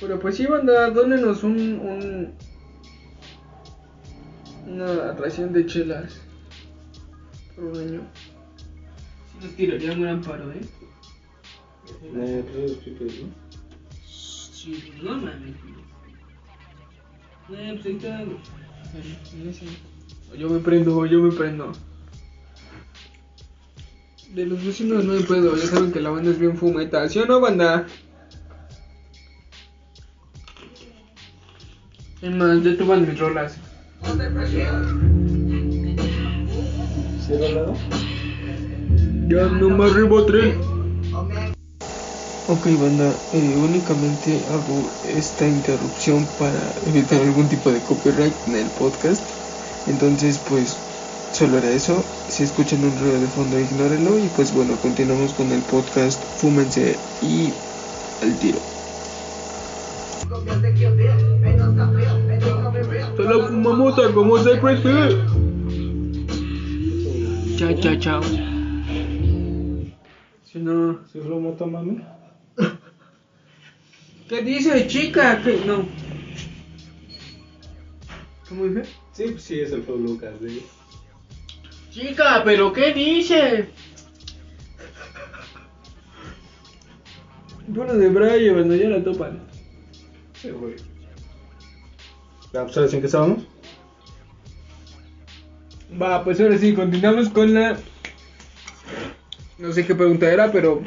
Pero 0.00 0.18
pues 0.18 0.36
sí, 0.36 0.46
banda, 0.46 0.90
dónenos 0.90 1.44
un, 1.44 1.56
un 1.78 2.34
una 4.66 5.12
ración 5.12 5.52
de 5.52 5.66
chelas 5.66 6.20
por 7.54 7.64
un 7.64 7.78
año. 7.78 8.00
Sí 9.30 9.46
nos 9.46 9.56
tiraría 9.56 9.92
un 9.92 10.02
gran 10.02 10.22
paro, 10.22 10.52
¿eh? 10.52 10.60
Sí, 14.06 14.92
no 15.02 15.16
mames. 15.16 15.54
Eh, 17.50 17.72
pues 17.74 17.86
ahí 17.86 17.96
está. 17.96 18.22
En 18.22 19.48
ese. 19.48 19.66
Yo 20.38 20.48
me 20.48 20.60
prendo, 20.60 21.04
yo 21.06 21.20
me 21.20 21.32
prendo. 21.32 21.72
De 24.34 24.46
los 24.46 24.64
vecinos 24.64 25.04
no 25.04 25.12
hay 25.12 25.22
pedo, 25.24 25.54
ya 25.56 25.66
saben 25.66 25.92
que 25.92 26.00
la 26.00 26.08
banda 26.08 26.30
es 26.30 26.38
bien 26.38 26.56
fumeta, 26.56 27.06
¿sí 27.06 27.18
o 27.18 27.26
no, 27.26 27.38
banda? 27.38 27.86
Es 32.22 32.34
más, 32.34 32.62
ya 32.62 32.74
tuvan 32.78 33.06
mis 33.06 33.18
rolas. 33.18 33.58
¿Sí 37.18 37.32
lado? 37.38 37.74
Ya 39.28 39.48
no 39.48 39.68
me 39.68 39.84
arribo. 39.84 40.24
Ok, 42.46 42.66
banda, 42.78 43.18
eh, 43.32 43.54
únicamente 43.56 44.46
hago 44.48 44.90
esta 45.02 45.46
interrupción 45.46 46.26
para 46.26 46.74
evitar 46.86 47.20
algún 47.20 47.50
tipo 47.50 47.70
de 47.70 47.82
copyright 47.82 48.46
en 48.46 48.56
el 48.56 48.70
podcast. 48.70 49.28
Entonces, 49.84 50.38
pues, 50.38 50.91
solo 51.32 51.58
era 51.58 51.70
eso. 51.70 52.04
Si 52.28 52.44
escuchan 52.44 52.84
un 52.84 52.96
ruido 52.98 53.20
de 53.20 53.26
fondo, 53.26 53.58
ignórenlo. 53.58 54.18
Y 54.18 54.28
pues, 54.28 54.52
bueno, 54.52 54.78
continuamos 54.80 55.34
con 55.34 55.50
el 55.50 55.62
podcast. 55.62 56.22
Fúmense 56.36 57.00
y 57.20 57.54
al 58.20 58.38
tiro. 58.38 58.60
Te 63.16 63.24
la 63.24 63.46
fumamota 63.46 64.12
como 64.12 64.38
Cypress 64.38 64.84
Hill. 64.84 65.42
Chao, 67.58 67.74
chao, 67.80 67.96
chao. 67.96 68.22
Si 70.44 70.58
no. 70.58 70.98
¿Sí 71.12 71.20
fue 71.20 71.38
moto, 71.40 71.66
mami? 71.66 72.00
¿Qué 74.28 74.42
dice, 74.42 74.86
chica? 74.86 75.42
¿Qué? 75.42 75.60
No. 75.66 75.86
¿Cómo 78.48 78.64
dice? 78.64 78.84
Sí, 79.12 79.24
pues 79.30 79.42
sí, 79.42 79.60
es 79.60 79.72
el 79.72 79.82
Flow 79.82 79.98
Lucas, 79.98 80.40
de... 80.40 80.62
Chica, 81.92 82.42
¿pero 82.44 82.72
qué 82.72 82.92
dice? 82.92 83.68
Bueno, 87.68 87.94
de 87.94 88.08
Braille, 88.08 88.52
cuando 88.52 88.74
ya 88.74 88.88
la 88.88 89.02
topan. 89.04 89.40
Sí, 90.34 90.50
güey. 90.50 90.74
Ya, 92.52 92.62
pues, 92.64 92.74
¿sabes 92.74 92.92
en 92.94 93.00
qué 93.00 93.06
estábamos? 93.06 93.44
Va, 96.00 96.24
pues 96.24 96.40
ahora 96.40 96.58
sí, 96.58 96.74
continuamos 96.74 97.28
con 97.28 97.54
la... 97.54 97.76
No 99.58 99.72
sé 99.72 99.86
qué 99.86 99.94
pregunta 99.94 100.30
era, 100.32 100.50
pero... 100.50 100.82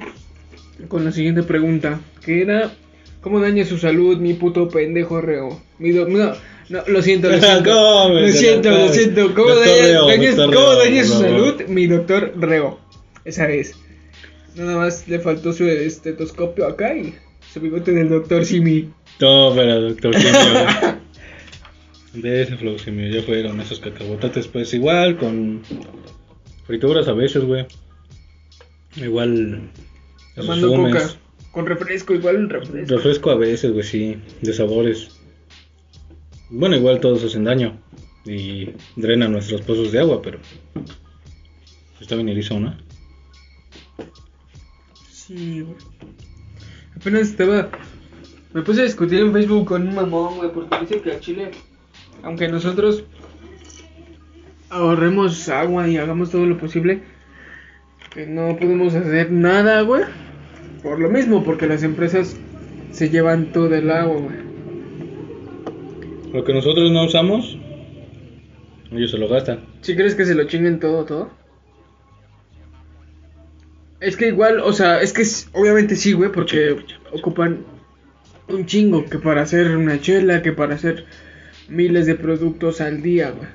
Con 0.87 1.05
la 1.05 1.11
siguiente 1.11 1.43
pregunta. 1.43 1.99
Que 2.23 2.41
era... 2.41 2.71
¿Cómo 3.21 3.39
daña 3.39 3.65
su 3.65 3.77
salud 3.77 4.17
mi 4.19 4.33
puto 4.33 4.67
pendejo 4.69 5.21
reo? 5.21 5.59
Mi 5.79 5.91
do- 5.91 6.07
No, 6.07 6.33
no, 6.69 6.83
lo 6.87 7.01
siento, 7.01 7.29
lo 7.29 7.39
siento. 7.41 7.71
¿Cómo 7.71 8.09
me 8.09 8.21
lo 8.21 8.27
siento, 8.29 8.71
lo 8.71 8.89
siento. 8.89 9.33
¿Cómo 9.33 9.49
Reo, 9.49 10.07
daña 10.77 11.03
su 11.03 11.19
salud 11.19 11.61
mi 11.67 11.87
doctor 11.87 12.33
reo? 12.37 12.79
Esa 13.23 13.49
es. 13.49 13.75
Nada 14.55 14.77
más 14.77 15.07
le 15.07 15.19
faltó 15.19 15.51
su 15.51 15.65
estetoscopio 15.65 16.65
acá 16.65 16.95
y 16.95 17.13
su 17.53 17.59
bigote 17.59 17.91
del 17.91 18.09
doctor 18.09 18.45
Simi. 18.45 18.89
Pero 19.19 19.81
doctor 19.81 20.15
Simio. 20.15 20.99
de 22.13 22.41
ese 22.41 22.57
Flow 22.57 22.79
Simio, 22.79 23.09
ya 23.09 23.21
fueron 23.23 23.59
esos 23.61 23.79
cacahuatates, 23.79 24.47
pues 24.47 24.73
igual, 24.73 25.17
con 25.17 25.61
frituras 26.65 27.07
a 27.07 27.13
veces, 27.13 27.43
güey. 27.43 27.65
Igual. 28.95 29.69
Tomando 30.35 30.73
coca. 30.73 31.09
Con 31.51 31.65
refresco, 31.65 32.13
igual 32.13 32.35
un 32.37 32.49
refresco. 32.49 32.95
Refresco 32.95 33.31
a 33.31 33.35
veces, 33.35 33.71
güey, 33.71 33.85
sí, 33.85 34.17
de 34.41 34.53
sabores. 34.53 35.14
Bueno, 36.49 36.75
igual 36.75 36.99
todos 36.99 37.23
hacen 37.23 37.43
daño 37.43 37.77
y 38.25 38.69
drenan 38.95 39.31
nuestros 39.31 39.61
pozos 39.61 39.91
de 39.91 39.99
agua, 39.99 40.21
pero 40.21 40.39
está 41.99 42.15
bien 42.15 42.29
erizo, 42.29 42.59
¿no? 42.59 42.75
Sí, 45.11 45.61
güey. 45.61 45.75
Apenas 46.95 47.29
estaba. 47.29 47.69
Me 48.53 48.61
puse 48.61 48.81
a 48.81 48.85
discutir 48.85 49.19
en 49.19 49.33
Facebook 49.33 49.65
con 49.65 49.87
un 49.87 49.95
mamón, 49.95 50.37
güey, 50.37 50.51
porque 50.51 50.79
dice 50.81 51.01
que 51.01 51.11
a 51.11 51.19
Chile, 51.19 51.51
aunque 52.23 52.47
nosotros 52.47 53.03
ahorremos 54.69 55.49
agua 55.49 55.87
y 55.87 55.97
hagamos 55.97 56.31
todo 56.31 56.45
lo 56.45 56.57
posible, 56.57 57.01
que 58.13 58.27
no 58.27 58.55
podemos 58.57 58.93
hacer 58.93 59.31
nada, 59.31 59.81
güey. 59.81 60.03
Por 60.83 60.99
lo 60.99 61.09
mismo, 61.09 61.43
porque 61.43 61.67
las 61.67 61.83
empresas 61.83 62.37
se 62.91 63.09
llevan 63.09 63.51
todo 63.51 63.73
el 63.73 63.89
agua, 63.89 64.21
güey. 64.21 64.44
Lo 66.35 66.43
que 66.43 66.53
nosotros 66.53 66.91
no 66.91 67.05
usamos, 67.05 67.57
ellos 68.91 69.09
se 69.09 69.17
lo 69.17 69.29
gastan. 69.29 69.61
¿Sí 69.79 69.95
crees 69.95 70.15
que 70.15 70.25
se 70.25 70.35
lo 70.35 70.43
chinguen 70.43 70.81
todo, 70.81 71.05
todo? 71.05 71.31
Es 74.01 74.17
que 74.17 74.27
igual, 74.27 74.59
o 74.59 74.73
sea, 74.73 75.01
es 75.01 75.13
que 75.13 75.23
obviamente 75.57 75.95
sí, 75.95 76.11
güey, 76.11 76.29
porque 76.33 76.75
ocupan 77.13 77.59
un 78.49 78.65
chingo 78.65 79.05
que 79.05 79.17
para 79.17 79.43
hacer 79.43 79.77
una 79.77 80.01
chela, 80.01 80.41
que 80.41 80.51
para 80.51 80.75
hacer 80.75 81.05
miles 81.69 82.05
de 82.05 82.15
productos 82.15 82.81
al 82.81 83.01
día, 83.01 83.31
güey. 83.31 83.47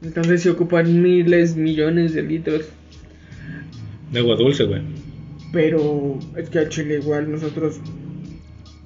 Entonces 0.00 0.42
se 0.42 0.50
ocupan 0.50 1.02
miles, 1.02 1.56
millones 1.56 2.14
de 2.14 2.22
litros. 2.22 2.68
De 4.12 4.20
agua 4.20 4.36
dulce, 4.36 4.62
güey. 4.62 4.82
Pero 5.52 6.20
es 6.36 6.48
que 6.50 6.60
al 6.60 6.68
chile 6.68 7.00
igual 7.00 7.32
nosotros 7.32 7.80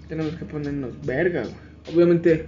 tenemos 0.09 0.37
que 0.37 0.47
ponernos 0.47 0.95
verga, 1.05 1.43
güey. 1.43 1.95
Obviamente 1.95 2.47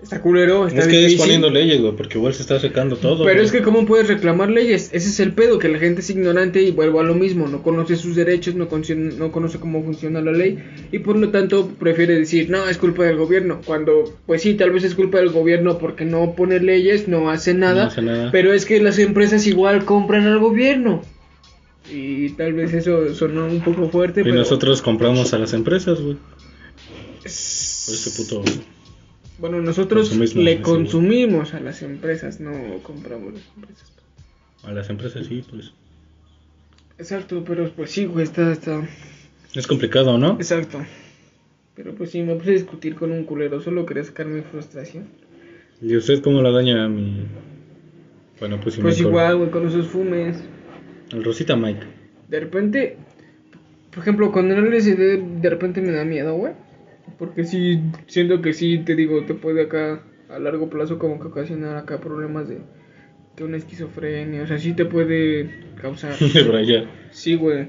Está 0.00 0.20
culero, 0.22 0.68
está 0.68 0.82
es 0.82 0.86
que 0.86 0.92
es 0.94 1.00
difícil. 1.06 1.18
poniendo 1.18 1.50
leyes, 1.50 1.80
güey, 1.80 1.92
porque 1.96 2.18
igual 2.18 2.32
se 2.32 2.42
está 2.42 2.60
secando 2.60 2.96
todo. 2.98 3.24
Pero 3.24 3.34
güey. 3.34 3.44
es 3.46 3.50
que 3.50 3.62
cómo 3.62 3.84
puedes 3.84 4.06
reclamar 4.06 4.48
leyes, 4.48 4.90
ese 4.92 5.08
es 5.08 5.18
el 5.18 5.32
pedo, 5.32 5.58
que 5.58 5.68
la 5.68 5.80
gente 5.80 6.02
es 6.02 6.10
ignorante 6.10 6.62
y 6.62 6.70
vuelvo 6.70 7.00
a 7.00 7.02
lo 7.02 7.16
mismo, 7.16 7.48
no 7.48 7.64
conoce 7.64 7.96
sus 7.96 8.14
derechos, 8.14 8.54
no, 8.54 8.68
conoce- 8.68 8.94
no 8.94 9.32
conoce 9.32 9.58
cómo 9.58 9.82
funciona 9.82 10.20
la 10.20 10.30
ley 10.30 10.56
y 10.92 11.00
por 11.00 11.16
lo 11.18 11.30
tanto 11.30 11.66
prefiere 11.80 12.14
decir, 12.16 12.48
no, 12.48 12.68
es 12.68 12.78
culpa 12.78 13.02
del 13.06 13.16
gobierno, 13.16 13.60
cuando 13.64 14.04
pues 14.24 14.42
sí, 14.42 14.54
tal 14.54 14.70
vez 14.70 14.84
es 14.84 14.94
culpa 14.94 15.18
del 15.18 15.30
gobierno 15.30 15.78
porque 15.78 16.04
no 16.04 16.32
pone 16.36 16.60
leyes, 16.60 17.08
no 17.08 17.28
hace 17.28 17.54
nada, 17.54 17.82
No 17.82 17.88
hace 17.88 18.02
nada. 18.02 18.30
pero 18.30 18.52
es 18.52 18.66
que 18.66 18.80
las 18.80 19.00
empresas 19.00 19.48
igual 19.48 19.84
compran 19.84 20.28
al 20.28 20.38
gobierno. 20.38 21.02
Y 21.92 22.28
tal 22.34 22.52
vez 22.52 22.72
eso 22.72 23.12
sonó 23.14 23.46
un 23.46 23.62
poco 23.62 23.88
fuerte, 23.88 24.20
Y 24.20 24.24
pero 24.24 24.36
nosotros 24.36 24.80
compramos 24.80 25.32
a 25.34 25.38
las 25.38 25.54
empresas, 25.54 26.00
güey. 26.00 26.16
Por 27.22 27.26
ese 27.26 28.10
puto. 28.16 28.44
Bueno, 29.38 29.60
nosotros 29.60 30.14
le 30.34 30.60
consumimos 30.60 31.54
a 31.54 31.60
las 31.60 31.82
empresas, 31.82 32.40
no 32.40 32.82
compramos 32.82 33.34
las 33.34 33.42
empresas. 33.56 33.92
A 34.64 34.72
las 34.72 34.90
empresas 34.90 35.26
sí, 35.26 35.44
pues. 35.48 35.72
Exacto, 36.98 37.44
pero 37.46 37.70
pues 37.70 37.90
sí, 37.92 38.06
güey, 38.06 38.24
está, 38.24 38.50
está... 38.50 38.82
Es 39.54 39.66
complicado, 39.66 40.18
¿no? 40.18 40.32
Exacto. 40.32 40.84
Pero 41.76 41.94
pues 41.94 42.10
sí, 42.10 42.22
me 42.22 42.34
puse 42.34 42.50
a 42.50 42.54
discutir 42.54 42.96
con 42.96 43.12
un 43.12 43.24
culero, 43.24 43.60
solo 43.60 43.86
quería 43.86 44.02
sacar 44.02 44.26
mi 44.26 44.42
frustración. 44.42 45.06
¿Y 45.80 45.96
usted 45.96 46.20
cómo 46.22 46.42
la 46.42 46.50
daña 46.50 46.84
a 46.84 46.88
mi. 46.88 47.26
Bueno, 48.40 48.58
pues 48.60 48.74
sí, 48.74 48.80
Pues 48.80 48.98
igual, 49.00 49.36
güey, 49.36 49.50
con 49.50 49.66
esos 49.66 49.86
fumes. 49.86 50.42
El 51.12 51.24
Rosita 51.24 51.56
Mike. 51.56 51.86
De 52.28 52.40
repente, 52.40 52.96
por 53.90 54.00
ejemplo, 54.00 54.32
con 54.32 54.50
el 54.50 54.64
LSD, 54.64 55.40
de 55.40 55.50
repente 55.50 55.80
me 55.80 55.92
da 55.92 56.04
miedo, 56.04 56.34
güey. 56.34 56.52
Porque 57.18 57.44
sí, 57.44 57.80
siento 58.06 58.42
que 58.42 58.52
sí, 58.52 58.78
te 58.78 58.94
digo, 58.94 59.24
te 59.24 59.34
puede 59.34 59.62
acá, 59.62 60.02
a 60.28 60.38
largo 60.38 60.68
plazo, 60.68 60.98
como 60.98 61.18
que 61.20 61.28
ocasionar 61.28 61.76
acá 61.76 62.00
problemas 62.00 62.48
de 62.48 62.58
que 63.36 63.44
una 63.44 63.56
esquizofrenia, 63.56 64.42
o 64.42 64.46
sea, 64.46 64.58
sí 64.58 64.72
te 64.72 64.84
puede 64.84 65.48
causar. 65.80 66.18
De. 66.18 66.88
Sí, 67.12 67.36
güey. 67.36 67.68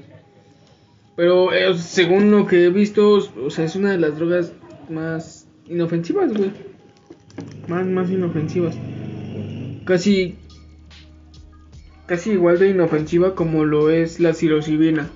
Pero 1.16 1.52
eh, 1.52 1.76
según 1.76 2.30
lo 2.30 2.46
que 2.46 2.64
he 2.64 2.70
visto, 2.70 3.12
o 3.14 3.50
sea, 3.50 3.64
es 3.64 3.76
una 3.76 3.92
de 3.92 3.98
las 3.98 4.16
drogas 4.16 4.52
más 4.88 5.46
inofensivas, 5.66 6.32
güey. 6.32 6.50
Más, 7.68 7.86
más 7.86 8.10
inofensivas. 8.10 8.76
Casi, 9.84 10.36
casi 12.06 12.32
igual 12.32 12.58
de 12.58 12.70
inofensiva 12.70 13.34
como 13.34 13.64
lo 13.64 13.90
es 13.90 14.18
la 14.18 14.34
psilocibina. 14.34 15.08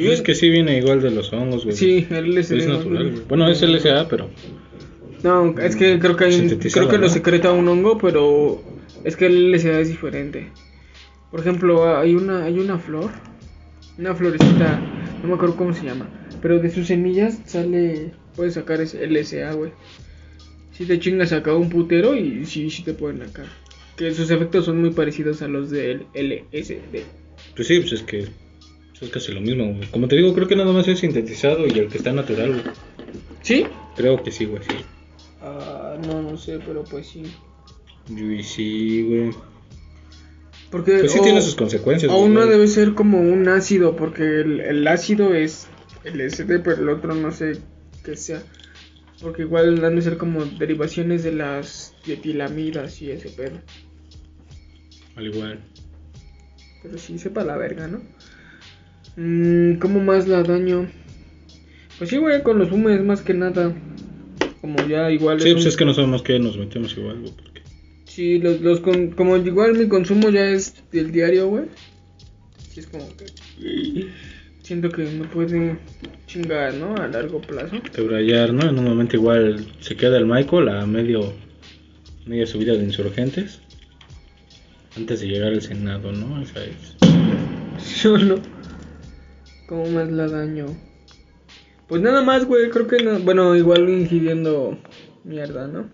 Y 0.00 0.08
es 0.08 0.22
que 0.22 0.34
sí 0.34 0.50
viene 0.50 0.78
igual 0.78 1.00
de 1.00 1.10
los 1.10 1.32
hongos, 1.32 1.64
güey. 1.64 1.76
Sí, 1.76 2.06
el 2.10 2.34
LSD. 2.34 2.56
Es 2.56 2.66
natural, 2.66 3.10
güey. 3.10 3.24
Bueno, 3.28 3.48
es 3.48 3.62
LSA, 3.62 4.08
pero. 4.08 4.30
No, 5.22 5.58
es 5.58 5.76
que 5.76 5.98
creo 5.98 6.16
que 6.16 6.24
hay 6.24 6.58
creo 6.72 6.88
que 6.88 6.98
lo 6.98 7.08
secreta 7.08 7.52
un 7.52 7.68
hongo, 7.68 7.98
pero 7.98 8.62
es 9.04 9.16
que 9.16 9.26
el 9.26 9.52
LSD 9.52 9.80
es 9.80 9.88
diferente. 9.88 10.48
Por 11.30 11.40
ejemplo, 11.40 11.96
hay 11.96 12.14
una 12.14 12.44
hay 12.44 12.58
una 12.58 12.78
flor, 12.78 13.10
una 13.98 14.14
florecita, 14.14 14.80
no 15.22 15.28
me 15.28 15.34
acuerdo 15.34 15.56
cómo 15.56 15.74
se 15.74 15.84
llama, 15.84 16.08
pero 16.40 16.58
de 16.58 16.70
sus 16.70 16.86
semillas 16.86 17.38
sale 17.44 18.12
puedes 18.34 18.54
sacar 18.54 18.80
ese 18.80 19.06
LSA, 19.06 19.52
güey. 19.52 19.72
Si 20.72 20.86
te 20.86 20.98
chingas 20.98 21.32
acá 21.32 21.54
un 21.54 21.68
putero 21.68 22.16
y 22.16 22.46
sí 22.46 22.70
sí 22.70 22.82
te 22.82 22.94
pueden 22.94 23.22
acá. 23.22 23.44
Que 23.96 24.12
sus 24.12 24.30
efectos 24.30 24.64
son 24.64 24.80
muy 24.80 24.90
parecidos 24.90 25.42
a 25.42 25.48
los 25.48 25.70
del 25.70 26.06
LSD. 26.14 27.04
Pues 27.54 27.68
sí, 27.68 27.80
pues 27.80 27.92
es 27.92 28.02
que. 28.02 28.28
Pues 29.00 29.10
es 29.10 29.10
casi 29.10 29.32
lo 29.32 29.40
mismo, 29.40 29.64
güey. 29.74 29.88
Como 29.90 30.06
te 30.06 30.14
digo, 30.16 30.32
creo 30.34 30.46
que 30.46 30.54
nada 30.56 30.72
más 30.72 30.86
es 30.86 31.00
sintetizado 31.00 31.66
y 31.66 31.70
el 31.78 31.88
que 31.88 31.98
está 31.98 32.12
natural, 32.12 32.52
güey. 32.52 32.64
¿Sí? 33.42 33.66
Creo 33.96 34.22
que 34.22 34.30
sí, 34.30 34.44
güey, 34.44 34.62
sí. 34.62 34.76
Ah, 35.42 35.96
no, 36.06 36.22
no 36.22 36.36
sé, 36.36 36.58
pero 36.64 36.84
pues 36.84 37.08
sí. 37.08 37.22
Y 38.08 38.42
sí, 38.42 39.02
güey. 39.02 39.30
Porque 40.70 40.98
Pues 41.00 41.12
sí 41.12 41.18
o- 41.18 41.22
tiene 41.22 41.42
sus 41.42 41.56
consecuencias, 41.56 42.12
O 42.12 42.16
güey. 42.18 42.30
uno 42.30 42.46
debe 42.46 42.68
ser 42.68 42.94
como 42.94 43.20
un 43.20 43.48
ácido, 43.48 43.96
porque 43.96 44.22
el, 44.42 44.60
el 44.60 44.86
ácido 44.86 45.34
es 45.34 45.66
el 46.04 46.20
SD, 46.20 46.60
pero 46.60 46.76
el 46.82 46.88
otro 46.90 47.14
no 47.14 47.32
sé 47.32 47.58
qué 48.04 48.16
sea. 48.16 48.42
Porque 49.20 49.42
igual 49.42 49.84
han 49.84 49.96
de 49.96 50.02
ser 50.02 50.16
como 50.16 50.44
derivaciones 50.44 51.22
de 51.24 51.32
las 51.32 51.94
dietilamidas 52.06 53.02
y 53.02 53.10
ese 53.10 53.28
pedo. 53.30 53.58
Al 55.16 55.26
igual. 55.26 55.60
Pero 56.82 56.96
sí, 56.96 57.18
sepa 57.18 57.44
la 57.44 57.56
verga, 57.58 57.86
¿no? 57.88 58.00
Mm, 59.22 59.74
¿Cómo 59.74 60.00
más 60.00 60.26
la 60.26 60.42
daño? 60.42 60.88
Pues 61.98 62.08
sí, 62.08 62.16
güey, 62.16 62.42
con 62.42 62.58
los 62.58 62.70
fumes 62.70 63.02
más 63.04 63.20
que 63.20 63.34
nada. 63.34 63.74
Como 64.62 64.76
ya 64.88 65.10
igual. 65.10 65.38
Sí, 65.42 65.52
pues 65.52 65.64
un- 65.64 65.68
es 65.68 65.76
que 65.76 65.84
no 65.84 65.92
sabemos 65.92 66.22
qué 66.22 66.38
nos 66.38 66.56
metemos 66.56 66.96
igual, 66.96 67.20
güey. 67.20 67.32
Porque... 67.34 67.60
Sí, 68.06 68.38
los, 68.38 68.62
los 68.62 68.80
con- 68.80 69.10
como 69.10 69.36
igual 69.36 69.74
mi 69.76 69.88
consumo 69.88 70.30
ya 70.30 70.48
es 70.48 70.82
del 70.90 71.12
diario, 71.12 71.48
güey. 71.48 71.64
Sí, 72.70 72.80
es 72.80 72.86
como 72.86 73.04
que. 73.16 73.26
Siento 74.62 74.88
que 74.88 75.02
me 75.02 75.26
puede 75.26 75.76
chingar, 76.26 76.72
¿no? 76.74 76.94
A 76.96 77.06
largo 77.08 77.42
plazo. 77.42 77.76
Quebrayar, 77.94 78.54
¿no? 78.54 78.70
En 78.70 78.78
un 78.78 78.84
momento 78.84 79.16
igual 79.16 79.66
se 79.80 79.96
queda 79.96 80.16
el 80.16 80.24
Michael 80.24 80.68
a 80.70 80.86
medio. 80.86 81.34
media 82.24 82.46
subida 82.46 82.72
de 82.72 82.84
insurgentes. 82.84 83.60
Antes 84.96 85.20
de 85.20 85.28
llegar 85.28 85.52
al 85.52 85.60
Senado, 85.60 86.10
¿no? 86.12 86.40
Esa 86.40 86.64
es. 86.64 86.96
¿Sí 87.84 88.08
o 88.08 88.16
no? 88.16 88.36
¿Cómo 89.70 89.86
más 89.86 90.10
la 90.10 90.26
daño? 90.26 90.66
Pues 91.86 92.02
nada 92.02 92.22
más, 92.22 92.44
güey. 92.44 92.68
Creo 92.70 92.88
que 92.88 93.02
no. 93.04 93.20
Bueno, 93.20 93.54
igual 93.54 93.88
ingiriendo 93.88 94.76
mierda, 95.24 95.68
¿no? 95.68 95.88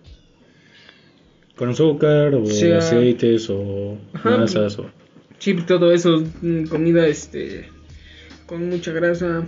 Con 1.55 1.69
azúcar, 1.69 2.33
o 2.33 2.45
Sea- 2.47 2.79
aceites, 2.79 3.47
o 3.51 3.99
Ajá. 4.13 4.37
masas, 4.37 4.79
o. 4.79 4.89
Chips, 5.37 5.67
todo 5.67 5.91
eso. 5.91 6.23
mm, 6.41 6.65
Comida, 6.65 7.05
este. 7.05 7.69
Con 8.47 8.67
mucha 8.67 8.91
grasa. 8.91 9.45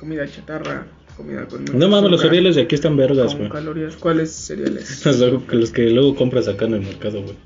Comida 0.00 0.26
chatarra. 0.26 0.86
Comida 1.14 1.46
con. 1.46 1.60
mucho 1.60 1.74
No 1.74 1.88
mames, 1.88 2.10
los 2.10 2.22
cereales 2.22 2.56
de 2.56 2.62
aquí 2.62 2.74
están 2.74 2.96
vergas, 2.96 3.36
güey. 3.36 3.50
calorías. 3.50 3.96
¿Cuáles 3.96 4.30
cereales? 4.30 5.04
Los, 5.20 5.20
los 5.52 5.70
que 5.72 5.90
luego 5.90 6.14
compras 6.14 6.48
acá 6.48 6.64
en 6.64 6.74
el 6.74 6.80
mercado, 6.80 7.22
güey. 7.22 7.36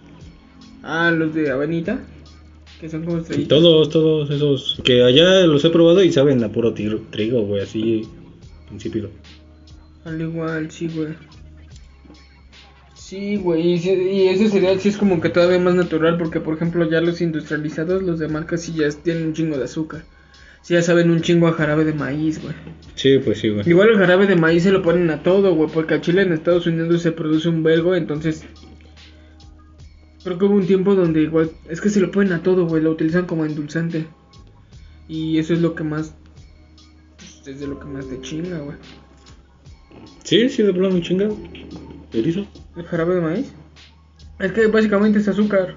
Ah, 0.84 1.10
los 1.10 1.34
de 1.34 1.50
Avenita. 1.50 1.98
Que 2.82 2.88
son 2.88 3.04
como 3.04 3.18
Y 3.18 3.20
estrellitas. 3.20 3.48
todos, 3.60 3.90
todos 3.90 4.30
esos. 4.30 4.80
Que 4.82 5.04
allá 5.04 5.46
los 5.46 5.64
he 5.64 5.70
probado 5.70 6.02
y 6.02 6.10
saben 6.10 6.42
a 6.42 6.50
puro 6.50 6.74
trigo, 6.74 7.42
güey, 7.42 7.62
así. 7.62 8.02
Insípido. 8.72 9.08
Al 10.04 10.20
igual, 10.20 10.68
sí, 10.68 10.88
güey. 10.92 11.14
Sí, 12.96 13.36
güey. 13.36 13.74
Y, 13.74 13.88
y 13.88 14.28
ese 14.30 14.48
cereal 14.48 14.80
sí 14.80 14.88
es 14.88 14.96
como 14.96 15.20
que 15.20 15.28
todavía 15.28 15.60
más 15.60 15.76
natural. 15.76 16.18
Porque, 16.18 16.40
por 16.40 16.56
ejemplo, 16.56 16.90
ya 16.90 17.00
los 17.00 17.20
industrializados, 17.20 18.02
los 18.02 18.18
de 18.18 18.26
marca, 18.26 18.56
sí 18.58 18.72
ya 18.74 18.88
tienen 18.90 19.28
un 19.28 19.32
chingo 19.34 19.56
de 19.58 19.64
azúcar. 19.64 20.02
Sí, 20.62 20.74
ya 20.74 20.82
saben 20.82 21.08
un 21.12 21.20
chingo 21.20 21.46
a 21.46 21.52
jarabe 21.52 21.84
de 21.84 21.92
maíz, 21.92 22.42
güey. 22.42 22.54
Sí, 22.96 23.18
pues 23.18 23.38
sí, 23.38 23.50
güey. 23.50 23.68
Igual 23.68 23.90
el 23.90 23.98
jarabe 23.98 24.26
de 24.26 24.34
maíz 24.34 24.64
se 24.64 24.72
lo 24.72 24.82
ponen 24.82 25.08
a 25.10 25.22
todo, 25.22 25.54
güey. 25.54 25.70
Porque 25.72 25.94
a 25.94 26.00
Chile 26.00 26.22
en 26.22 26.32
Estados 26.32 26.66
Unidos 26.66 27.02
se 27.02 27.12
produce 27.12 27.48
un 27.48 27.62
vergo. 27.62 27.94
Entonces. 27.94 28.44
Creo 30.24 30.38
que 30.38 30.44
hubo 30.44 30.54
un 30.54 30.66
tiempo 30.66 30.94
donde 30.94 31.22
igual. 31.22 31.50
Es 31.68 31.80
que 31.80 31.90
se 31.90 32.00
lo 32.00 32.10
ponen 32.10 32.32
a 32.32 32.42
todo, 32.42 32.66
güey. 32.66 32.82
Lo 32.82 32.90
utilizan 32.92 33.26
como 33.26 33.44
endulzante. 33.44 34.06
Y 35.08 35.38
eso 35.38 35.52
es 35.52 35.60
lo 35.60 35.74
que 35.74 35.84
más. 35.84 36.14
pues, 37.16 37.46
es 37.46 37.60
de 37.60 37.66
lo 37.66 37.78
que 37.78 37.86
más 37.86 38.08
te 38.08 38.20
chinga, 38.20 38.58
güey. 38.58 38.76
Sí, 40.24 40.48
sí, 40.48 40.62
de 40.62 40.72
plano 40.72 40.90
muy 40.90 41.02
chingado. 41.02 41.36
¿Erizo? 42.12 42.46
¿El 42.76 42.84
jarabe 42.84 43.16
de 43.16 43.20
maíz? 43.20 43.52
Es 44.38 44.52
que 44.52 44.66
básicamente 44.66 45.18
es 45.18 45.28
azúcar. 45.28 45.76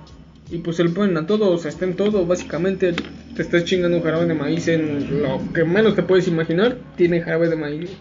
Y 0.52 0.60
pues 0.60 0.78
se 0.78 0.84
lo 0.84 0.94
ponen 0.94 1.18
a 1.18 1.26
todo, 1.26 1.52
o 1.52 1.58
sea, 1.58 1.70
está 1.70 1.86
en 1.86 1.96
todo. 1.96 2.26
Básicamente 2.26 2.94
te 3.36 3.42
estás 3.42 3.66
chingando 3.66 3.98
un 3.98 4.04
jarabe 4.04 4.28
de 4.28 4.36
maíz 4.36 4.68
en 4.68 5.24
lo 5.24 5.42
que 5.54 5.64
menos 5.64 5.96
te 5.96 6.04
puedes 6.04 6.28
imaginar. 6.28 6.78
Tiene 6.96 7.22
jarabe 7.22 7.50
de 7.50 7.56
maíz. 7.56 7.92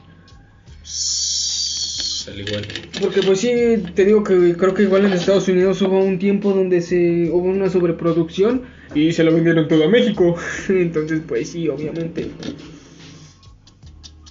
Al 2.26 2.40
igual. 2.40 2.66
Porque 3.00 3.22
pues 3.22 3.40
sí, 3.40 3.82
te 3.94 4.04
digo 4.04 4.24
que 4.24 4.56
creo 4.56 4.74
que 4.74 4.84
igual 4.84 5.04
en 5.04 5.12
Estados 5.12 5.48
Unidos 5.48 5.82
hubo 5.82 6.02
un 6.02 6.18
tiempo 6.18 6.52
donde 6.52 6.80
se 6.80 7.30
hubo 7.30 7.44
una 7.44 7.68
sobreproducción 7.68 8.62
y 8.94 9.12
se 9.12 9.24
lo 9.24 9.32
vendieron 9.32 9.68
todo 9.68 9.84
a 9.84 9.88
México. 9.88 10.36
Entonces 10.68 11.22
pues 11.26 11.50
sí, 11.50 11.68
obviamente. 11.68 12.30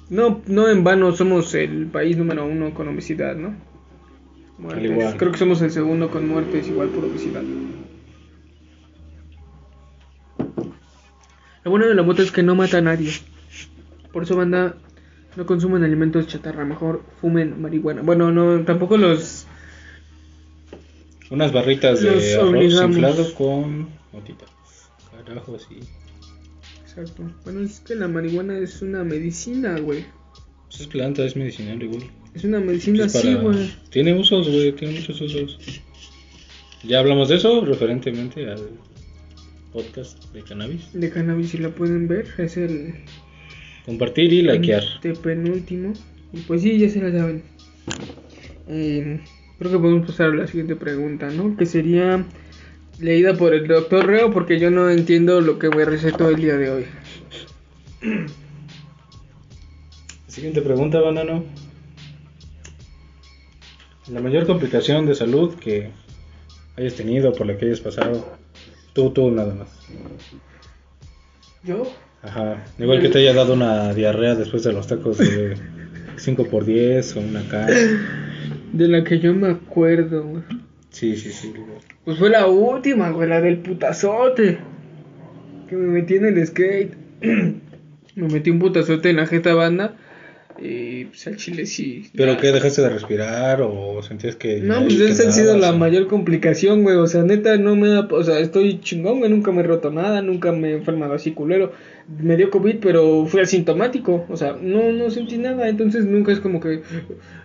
No, 0.10 0.42
no 0.48 0.70
en 0.70 0.84
vano 0.84 1.16
somos 1.16 1.54
el 1.56 1.88
país 1.88 2.18
número 2.18 2.46
uno 2.46 2.74
con 2.74 2.88
obesidad, 2.88 3.36
¿no? 3.36 3.56
Muertes. 4.58 4.92
igual. 4.92 5.18
Creo 5.18 5.32
que 5.32 5.38
somos 5.38 5.62
el 5.62 5.72
segundo 5.72 6.10
con 6.10 6.28
muertes 6.28 6.68
igual 6.68 6.90
por 6.90 7.06
obesidad. 7.06 7.44
Lo 11.64 11.72
bueno 11.72 11.88
de 11.88 11.96
la 11.96 12.04
moto 12.04 12.22
es 12.22 12.32
que 12.32 12.44
no 12.44 12.56
mata 12.56 12.80
a 12.80 12.82
nadie. 12.82 13.12
Por 14.12 14.24
eso 14.24 14.36
banda 14.36 14.76
no 15.36 15.46
consumen 15.46 15.84
alimentos 15.84 16.28
chatarra, 16.28 16.66
mejor 16.66 17.04
fumen 17.22 17.62
marihuana. 17.62 18.02
Bueno, 18.02 18.32
no, 18.32 18.64
tampoco 18.64 18.98
los 18.98 19.46
Unas 21.30 21.52
barritas 21.52 22.02
de 22.02 22.12
Los 22.12 22.34
arroz 22.36 22.50
obligamos. 22.50 22.96
inflado 22.98 23.34
con 23.36 23.88
motita. 24.12 24.46
Carajo, 25.26 25.56
así. 25.56 25.80
Exacto. 26.84 27.24
Bueno, 27.46 27.62
es 27.62 27.80
que 27.80 27.96
la 27.96 28.08
marihuana 28.08 28.58
es 28.58 28.82
una 28.82 29.04
medicina, 29.04 29.80
güey. 29.80 30.06
Pues 30.68 30.82
es 30.82 30.88
planta, 30.88 31.24
es 31.24 31.36
medicinal 31.36 31.82
igual. 31.82 32.04
Es 32.36 32.44
una 32.44 32.60
medicina 32.60 33.00
Pues 33.06 33.16
así, 33.16 33.30
para- 33.36 33.42
güey. 33.42 33.72
Tiene 33.90 34.14
usos, 34.20 34.50
güey, 34.50 34.74
tiene 34.74 35.00
muchos 35.00 35.22
usos. 35.22 35.58
Ya 36.84 37.00
hablamos 37.00 37.30
de 37.30 37.36
eso 37.38 37.64
referentemente 37.64 38.46
al 38.52 38.62
podcast 39.72 40.22
de 40.34 40.44
cannabis. 40.44 40.90
De 40.94 41.10
cannabis, 41.10 41.50
si 41.52 41.58
la 41.58 41.70
pueden 41.70 42.08
ver, 42.08 42.28
es 42.38 42.58
el 42.58 42.94
Compartir 43.86 44.32
y 44.32 44.42
likear. 44.42 44.84
de 45.02 45.14
penúltimo. 45.14 45.94
Y 46.32 46.40
pues 46.42 46.62
sí, 46.62 46.78
ya 46.80 46.90
se 46.90 47.02
la 47.02 47.12
saben. 47.12 47.44
Eh, 48.68 49.20
creo 49.60 49.72
que 49.72 49.78
podemos 49.78 50.08
pasar 50.08 50.32
a 50.32 50.36
la 50.36 50.48
siguiente 50.48 50.76
pregunta, 50.76 51.30
¿no? 51.30 51.56
Que 51.58 51.66
sería 51.66 52.26
leída 53.00 53.36
por 53.36 53.54
el 53.54 53.68
doctor 53.68 54.06
Reo, 54.06 54.32
porque 54.32 54.60
yo 54.60 54.72
no 54.72 54.90
entiendo 54.90 55.42
lo 55.42 55.60
que 55.60 55.70
me 55.70 55.86
recetó 55.86 56.30
el 56.30 56.38
día 56.38 56.58
de 56.58 56.72
hoy. 56.72 56.86
Siguiente 60.28 60.62
pregunta, 60.62 61.00
banano. 61.00 61.44
La 64.12 64.20
mayor 64.20 64.48
complicación 64.48 65.06
de 65.06 65.14
salud 65.14 65.54
que 65.56 65.92
hayas 66.76 66.96
tenido, 66.96 67.34
por 67.34 67.46
la 67.46 67.56
que 67.56 67.66
hayas 67.66 67.82
pasado. 67.82 68.36
Tú, 68.94 69.12
tú, 69.12 69.30
nada 69.30 69.54
más. 69.54 69.70
¿Yo? 71.64 71.88
Ajá. 72.24 72.64
Igual 72.80 73.02
que 73.02 73.10
te 73.10 73.20
haya 73.20 73.34
dado 73.34 73.54
una 73.54 73.94
diarrea 73.94 74.36
después 74.36 74.64
de 74.64 74.72
los 74.72 74.88
tacos 74.88 75.18
de 75.18 75.56
5x10 76.18 77.18
o 77.18 77.20
una 77.20 77.48
K. 77.48 77.68
De 78.72 78.88
la 78.88 79.04
que 79.04 79.20
yo 79.20 79.34
me 79.34 79.50
acuerdo, 79.50 80.24
güey. 80.24 80.44
Sí, 80.90 81.18
sí, 81.18 81.32
sí. 81.32 81.54
Pues 82.06 82.18
fue 82.18 82.30
la 82.30 82.48
última, 82.48 83.10
güey, 83.10 83.28
la 83.28 83.42
del 83.42 83.58
putazote. 83.58 84.58
Que 85.68 85.76
me 85.76 85.88
metí 85.88 86.16
en 86.16 86.26
el 86.26 86.48
skate. 86.48 86.94
me 87.22 88.28
metí 88.28 88.50
un 88.52 88.60
putazote 88.60 89.10
en 89.10 89.18
la 89.18 89.26
jeta 89.26 89.54
banda. 89.54 89.96
Y 90.60 91.06
pues 91.06 91.26
al 91.28 91.36
chile 91.36 91.66
sí. 91.66 92.10
¿Pero 92.16 92.38
qué? 92.38 92.52
¿Dejaste 92.52 92.84
de 92.84 92.90
respirar 92.90 93.62
o 93.62 94.02
sentías 94.04 94.36
que.? 94.36 94.62
No, 94.62 94.82
pues 94.84 95.00
esa 95.00 95.28
ha 95.28 95.32
sido 95.32 95.58
la 95.58 95.74
mayor 95.74 96.08
complicación, 96.08 96.84
güey. 96.84 96.96
O 96.96 97.08
sea, 97.08 97.24
neta, 97.24 97.58
no 97.58 97.76
me 97.76 97.90
da. 97.90 98.08
O 98.10 98.24
sea, 98.24 98.40
estoy 98.40 98.80
chingón, 98.80 99.20
güey. 99.20 99.32
Nunca 99.32 99.52
me 99.52 99.62
he 99.62 99.64
roto 99.66 99.92
nada. 99.92 100.22
Nunca 100.22 100.52
me 100.52 100.70
he 100.70 100.74
enfermado 100.74 101.14
así 101.14 101.32
culero. 101.32 101.74
Me 102.08 102.38
dio 102.38 102.50
COVID, 102.50 102.78
pero 102.82 103.26
fue 103.26 103.42
asintomático. 103.42 104.26
O 104.30 104.38
sea, 104.38 104.58
no, 104.60 104.92
no 104.92 105.10
sentí 105.10 105.38
nada. 105.38 105.68
Entonces 105.68 106.06
nunca 106.06 106.32
es 106.32 106.40
como 106.40 106.60
que. 106.60 106.82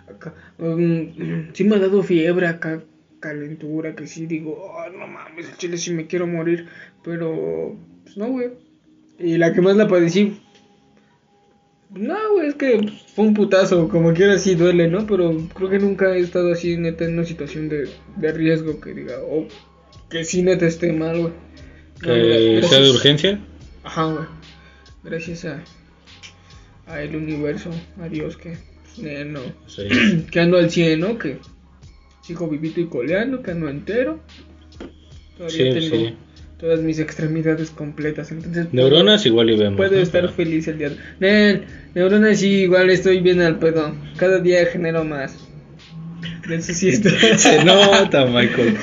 acá, 0.09 0.33
um, 0.57 1.51
sí 1.53 1.63
me 1.63 1.75
ha 1.75 1.79
dado 1.79 2.03
fiebre 2.03 2.47
acá. 2.47 2.81
Calentura, 3.19 3.95
que 3.95 4.07
sí 4.07 4.27
digo, 4.27 4.57
oh, 4.57 4.89
no 4.91 5.05
mames, 5.05 5.49
el 5.49 5.57
chile 5.57 5.77
sí 5.77 5.91
me 5.91 6.07
quiero 6.07 6.25
morir. 6.25 6.67
Pero, 7.03 7.75
pues 8.03 8.15
no, 8.15 8.29
güey. 8.29 8.51
Y 9.17 9.37
la 9.37 9.51
que 9.51 9.59
más 9.59 9.75
la 9.75 9.89
padecí 9.89 10.39
no, 11.89 12.15
güey, 12.33 12.49
es 12.49 12.55
que 12.55 12.79
fue 13.15 13.25
un 13.25 13.33
putazo, 13.33 13.89
como 13.89 14.13
quiera 14.13 14.37
sí 14.37 14.53
duele, 14.53 14.87
¿no? 14.87 15.07
Pero 15.07 15.35
creo 15.55 15.69
que 15.69 15.79
nunca 15.79 16.15
he 16.15 16.19
estado 16.19 16.53
así, 16.53 16.77
neta, 16.77 17.05
en 17.05 17.13
una 17.13 17.25
situación 17.25 17.67
de, 17.67 17.89
de 18.15 18.31
riesgo 18.31 18.79
que 18.79 18.93
diga, 18.93 19.15
o 19.23 19.47
que 20.09 20.23
sí, 20.23 20.43
neta, 20.43 20.67
esté 20.67 20.93
mal, 20.93 21.19
güey. 21.19 21.33
¿Que 22.01 22.61
sea 22.67 22.79
de 22.79 22.91
urgencia? 22.91 23.39
Ajá, 23.83 24.05
güey. 24.05 24.25
Gracias 25.03 25.45
a, 25.45 25.61
a 26.87 27.01
el 27.01 27.15
universo, 27.15 27.69
a 28.01 28.07
Dios, 28.09 28.35
que, 28.37 28.57
pues, 29.01 29.25
no, 29.25 29.39
Sí. 29.67 29.83
que 30.31 30.39
ando 30.39 30.57
al 30.57 30.69
100, 30.69 30.99
¿no? 30.99 31.17
Que 31.17 31.37
sigo 32.23 32.47
vivito 32.47 32.79
y 32.81 32.85
coleando, 32.87 33.41
que 33.41 33.51
ando 33.51 33.69
entero. 33.69 34.19
Todavía 35.37 35.73
Sí, 35.73 35.79
tengo 35.89 35.95
sí. 36.05 36.13
todas 36.59 36.81
mis 36.81 36.99
extremidades 36.99 37.69
completas, 37.71 38.31
entonces... 38.31 38.67
Neuronas 38.73 39.25
igual 39.25 39.49
y 39.49 39.57
vemos. 39.57 39.77
Puedo 39.77 39.95
¿no? 39.95 40.01
estar 40.01 40.21
Pero- 40.21 40.33
feliz 40.33 40.67
el 40.67 40.77
día 40.77 40.89
de 40.89 40.97
Nen, 41.19 41.65
neuronas 41.95 42.39
sí, 42.39 42.63
igual 42.63 42.89
estoy 42.89 43.21
bien 43.21 43.39
al 43.41 43.57
pedo. 43.59 43.95
Cada 44.17 44.39
día 44.39 44.65
genero 44.65 45.05
más. 45.05 45.37
De 46.47 46.55
eso 46.55 46.73
sí 46.73 46.89
estoy. 46.89 47.13
Se 47.37 47.63
nota, 47.63 48.25
Michael. 48.25 48.75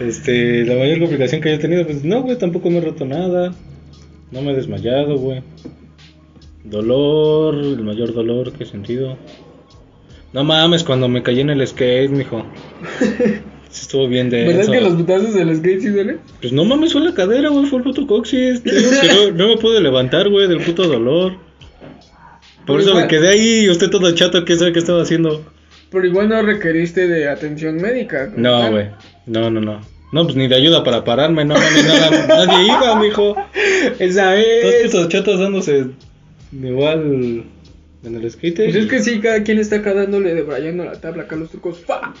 Este, 0.00 0.64
la 0.66 0.74
mayor 0.74 0.98
complicación 0.98 1.40
que 1.40 1.48
haya 1.50 1.58
tenido, 1.58 1.86
pues 1.86 2.04
no, 2.04 2.22
güey, 2.22 2.36
tampoco 2.36 2.68
me 2.70 2.78
he 2.78 2.80
roto 2.82 3.06
nada. 3.06 3.54
No 4.32 4.42
me 4.42 4.52
he 4.52 4.56
desmayado, 4.56 5.16
güey. 5.18 5.42
Dolor, 6.64 7.54
el 7.54 7.84
mayor 7.84 8.14
dolor 8.14 8.52
que 8.52 8.64
he 8.64 8.66
sentido. 8.66 9.16
No 10.32 10.42
mames, 10.42 10.82
cuando 10.82 11.08
me 11.08 11.22
caí 11.22 11.40
en 11.40 11.50
el 11.50 11.66
skate, 11.66 12.10
mijo. 12.10 12.44
Sí 13.70 13.82
Estuvo 13.84 14.06
bien 14.06 14.28
de 14.28 14.44
¿Verdad 14.44 14.70
que 14.70 14.80
los 14.82 14.94
putazos 14.94 15.34
del 15.34 15.56
skate 15.56 15.80
sí 15.80 15.88
duelen? 15.88 16.20
Pues 16.40 16.52
no 16.52 16.64
mames, 16.64 16.92
fue 16.92 17.02
la 17.02 17.14
cadera, 17.14 17.48
güey, 17.48 17.66
fue 17.66 17.78
el 17.78 17.84
puto 17.84 18.06
coxis. 18.06 18.60
Que 18.60 19.08
no, 19.08 19.30
no 19.32 19.48
me 19.48 19.56
pude 19.56 19.80
levantar, 19.80 20.28
güey, 20.28 20.48
del 20.48 20.60
puto 20.60 20.86
dolor. 20.86 21.36
Por 22.66 22.78
Pero 22.78 22.90
eso 22.90 22.94
me 22.94 23.08
quedé 23.08 23.28
ahí 23.28 23.64
y 23.64 23.70
usted 23.70 23.90
todo 23.90 24.14
chato, 24.14 24.44
¿qué 24.44 24.56
sabe 24.56 24.72
qué 24.72 24.78
estaba 24.78 25.02
haciendo? 25.02 25.42
Pero 25.90 26.06
igual 26.06 26.28
no 26.28 26.40
requeriste 26.42 27.08
de 27.08 27.28
atención 27.28 27.76
médica. 27.76 28.32
No, 28.36 28.70
güey. 28.70 28.88
No, 29.26 29.50
no, 29.50 29.60
no. 29.60 29.80
No, 30.12 30.24
pues 30.24 30.36
ni 30.36 30.46
de 30.46 30.54
ayuda 30.54 30.84
para 30.84 31.04
pararme, 31.04 31.44
no, 31.46 31.54
ni 31.54 31.82
nada. 31.82 32.26
Nadie 32.26 32.66
iba, 32.66 33.00
mijo. 33.00 33.34
Esa 33.98 34.36
es. 34.36 34.92
putos 34.92 35.08
chatos 35.08 35.40
dándose 35.40 35.86
igual 36.52 37.44
en 38.04 38.14
el 38.14 38.30
skate. 38.30 38.56
Pues 38.56 38.76
es 38.76 38.86
que 38.86 39.00
sí, 39.00 39.20
cada 39.20 39.42
quien 39.42 39.58
está 39.58 39.76
acá 39.76 39.94
dándole 39.94 40.34
debrayando 40.34 40.84
la 40.84 41.00
tabla 41.00 41.22
acá 41.22 41.36
los 41.36 41.50
trucos. 41.50 41.78
¡Fa! 41.78 42.12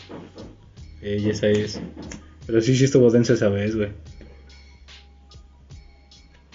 Ey, 1.02 1.28
esa 1.28 1.48
es. 1.48 1.80
Pero 2.46 2.62
sí, 2.62 2.74
sí 2.74 2.84
estuvo 2.84 3.10
densa 3.10 3.34
esa 3.34 3.50
vez, 3.50 3.76
güey. 3.76 3.90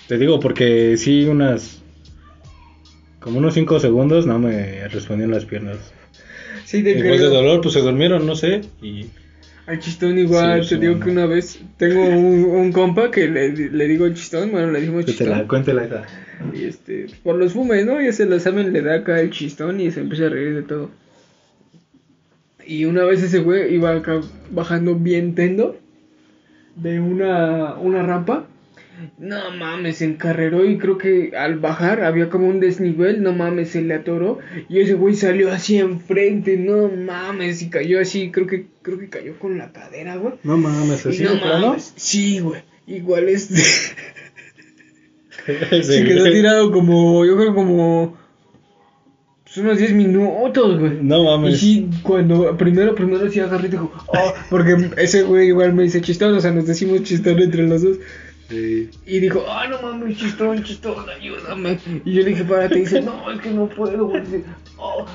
Te 0.08 0.18
digo 0.18 0.40
porque 0.40 0.98
sí, 0.98 1.26
unas. 1.26 1.84
Como 3.20 3.40
unos 3.40 3.54
5 3.54 3.80
segundos 3.80 4.26
no 4.26 4.40
me 4.40 4.88
respondían 4.88 5.32
las 5.32 5.46
piernas. 5.46 5.78
Sí, 6.66 6.82
te 6.82 6.96
Después 6.96 7.20
de 7.20 7.28
dolor, 7.28 7.62
pues 7.62 7.74
se 7.74 7.82
durmieron, 7.82 8.26
no 8.26 8.36
sé. 8.36 8.62
Y. 8.82 9.06
Al 9.68 9.80
chistón 9.80 10.18
igual, 10.18 10.64
Sí, 10.64 10.76
te 10.76 10.78
digo 10.88 11.00
que 11.00 11.10
una 11.10 11.26
vez 11.26 11.60
tengo 11.78 12.02
un, 12.02 12.46
un 12.46 12.72
compa 12.72 13.12
que 13.12 13.28
le, 13.28 13.50
le 13.52 13.88
digo 13.88 14.08
chistón, 14.10 14.52
bueno, 14.52 14.72
le 14.72 14.80
dijimos 14.80 15.06
chistón. 15.06 15.46
cuéntela 15.48 15.84
esa. 15.84 16.04
Y 16.54 16.64
este, 16.66 17.08
por 17.24 17.36
los 17.36 17.52
fumes, 17.54 17.86
¿no? 17.86 18.00
Ya 18.02 18.14
se 18.14 18.26
lo 18.26 18.40
saben, 18.40 18.72
le 18.72 18.82
da 18.82 18.96
acá 18.96 19.20
el 19.20 19.30
chistón 19.30 19.82
y 19.82 19.92
se 19.92 20.00
empieza 20.00 20.28
a 20.28 20.30
reír 20.30 20.56
de 20.56 20.64
todo. 20.64 20.90
Y 22.66 22.86
una 22.86 23.04
vez 23.04 23.22
ese 23.24 23.40
güey 23.40 23.74
iba 23.74 23.92
acá 23.94 24.22
bajando 24.52 24.96
bien 24.96 25.36
tendo 25.36 25.78
de 26.76 27.00
una, 27.00 27.76
una 27.76 28.04
rampa. 28.04 28.46
No 29.18 29.52
mames, 29.52 29.98
se 29.98 30.06
encarreró 30.06 30.66
y 30.66 30.78
creo 30.78 30.98
que 30.98 31.34
al 31.38 31.60
bajar 31.60 32.04
había 32.04 32.30
como 32.30 32.48
un 32.48 32.60
desnivel, 32.60 33.22
no 33.22 33.34
mames, 33.34 33.70
se 33.70 33.82
le 33.82 33.94
atoró 33.94 34.40
y 34.70 34.80
ese 34.80 34.94
güey 34.96 35.16
salió 35.16 35.52
así 35.52 35.78
enfrente, 35.78 36.58
no 36.58 36.88
mames, 36.90 37.62
y 37.62 37.70
cayó 37.70 38.00
así, 38.00 38.32
creo 38.32 38.48
que 38.48 38.68
creo 38.82 38.98
que 39.00 39.10
cayó 39.10 39.38
con 39.40 39.58
la 39.58 39.72
cadera, 39.72 40.16
güey. 40.16 40.36
No 40.44 40.58
mames, 40.58 41.06
Y 41.06 41.10
así 41.10 41.24
no 41.24 41.36
mames, 41.36 41.94
sí, 41.96 42.40
güey. 42.40 42.62
Igual 42.88 43.30
este 43.30 43.62
se 45.84 46.04
quedó 46.04 46.24
tirado 46.32 46.72
como, 46.72 47.26
yo 47.26 47.38
creo 47.38 47.54
como 47.54 48.18
pues, 49.44 49.58
unos 49.58 49.78
10 49.78 49.94
minutos, 49.94 50.80
güey. 50.80 51.00
No 51.02 51.24
Y 51.24 51.26
mames. 51.26 51.60
sí, 51.60 51.90
cuando 52.04 52.56
primero, 52.58 52.96
primero 52.96 53.30
sí 53.30 53.40
agarré 53.40 53.68
y 53.68 53.72
dijo, 53.72 53.92
oh, 54.08 54.34
porque 54.50 54.92
ese 54.98 55.24
güey 55.24 55.48
igual 55.48 55.74
me 55.74 55.84
dice 55.84 56.02
chistón, 56.02 56.34
o 56.34 56.42
sea, 56.42 56.52
nos 56.52 56.66
decimos 56.68 57.04
chistón 57.04 57.40
entre 57.42 57.68
los 57.68 57.82
dos. 57.82 57.98
Sí. 58.50 58.90
Y 59.06 59.20
dijo, 59.20 59.44
ah, 59.50 59.68
no 59.68 59.82
mames, 59.82 60.18
chistón, 60.18 60.64
chistón, 60.64 61.06
ayúdame. 61.10 61.80
Y 62.06 62.14
yo 62.14 62.24
le 62.24 62.30
dije, 62.30 62.46
párate, 62.46 62.78
y 62.78 62.82
dice, 62.82 63.02
no, 63.02 63.30
es 63.30 63.42
que 63.42 63.52
no 63.52 63.68
puedo, 63.68 64.08
güey. 64.08 64.22
Dice, 64.22 64.44
oh, 64.78 65.06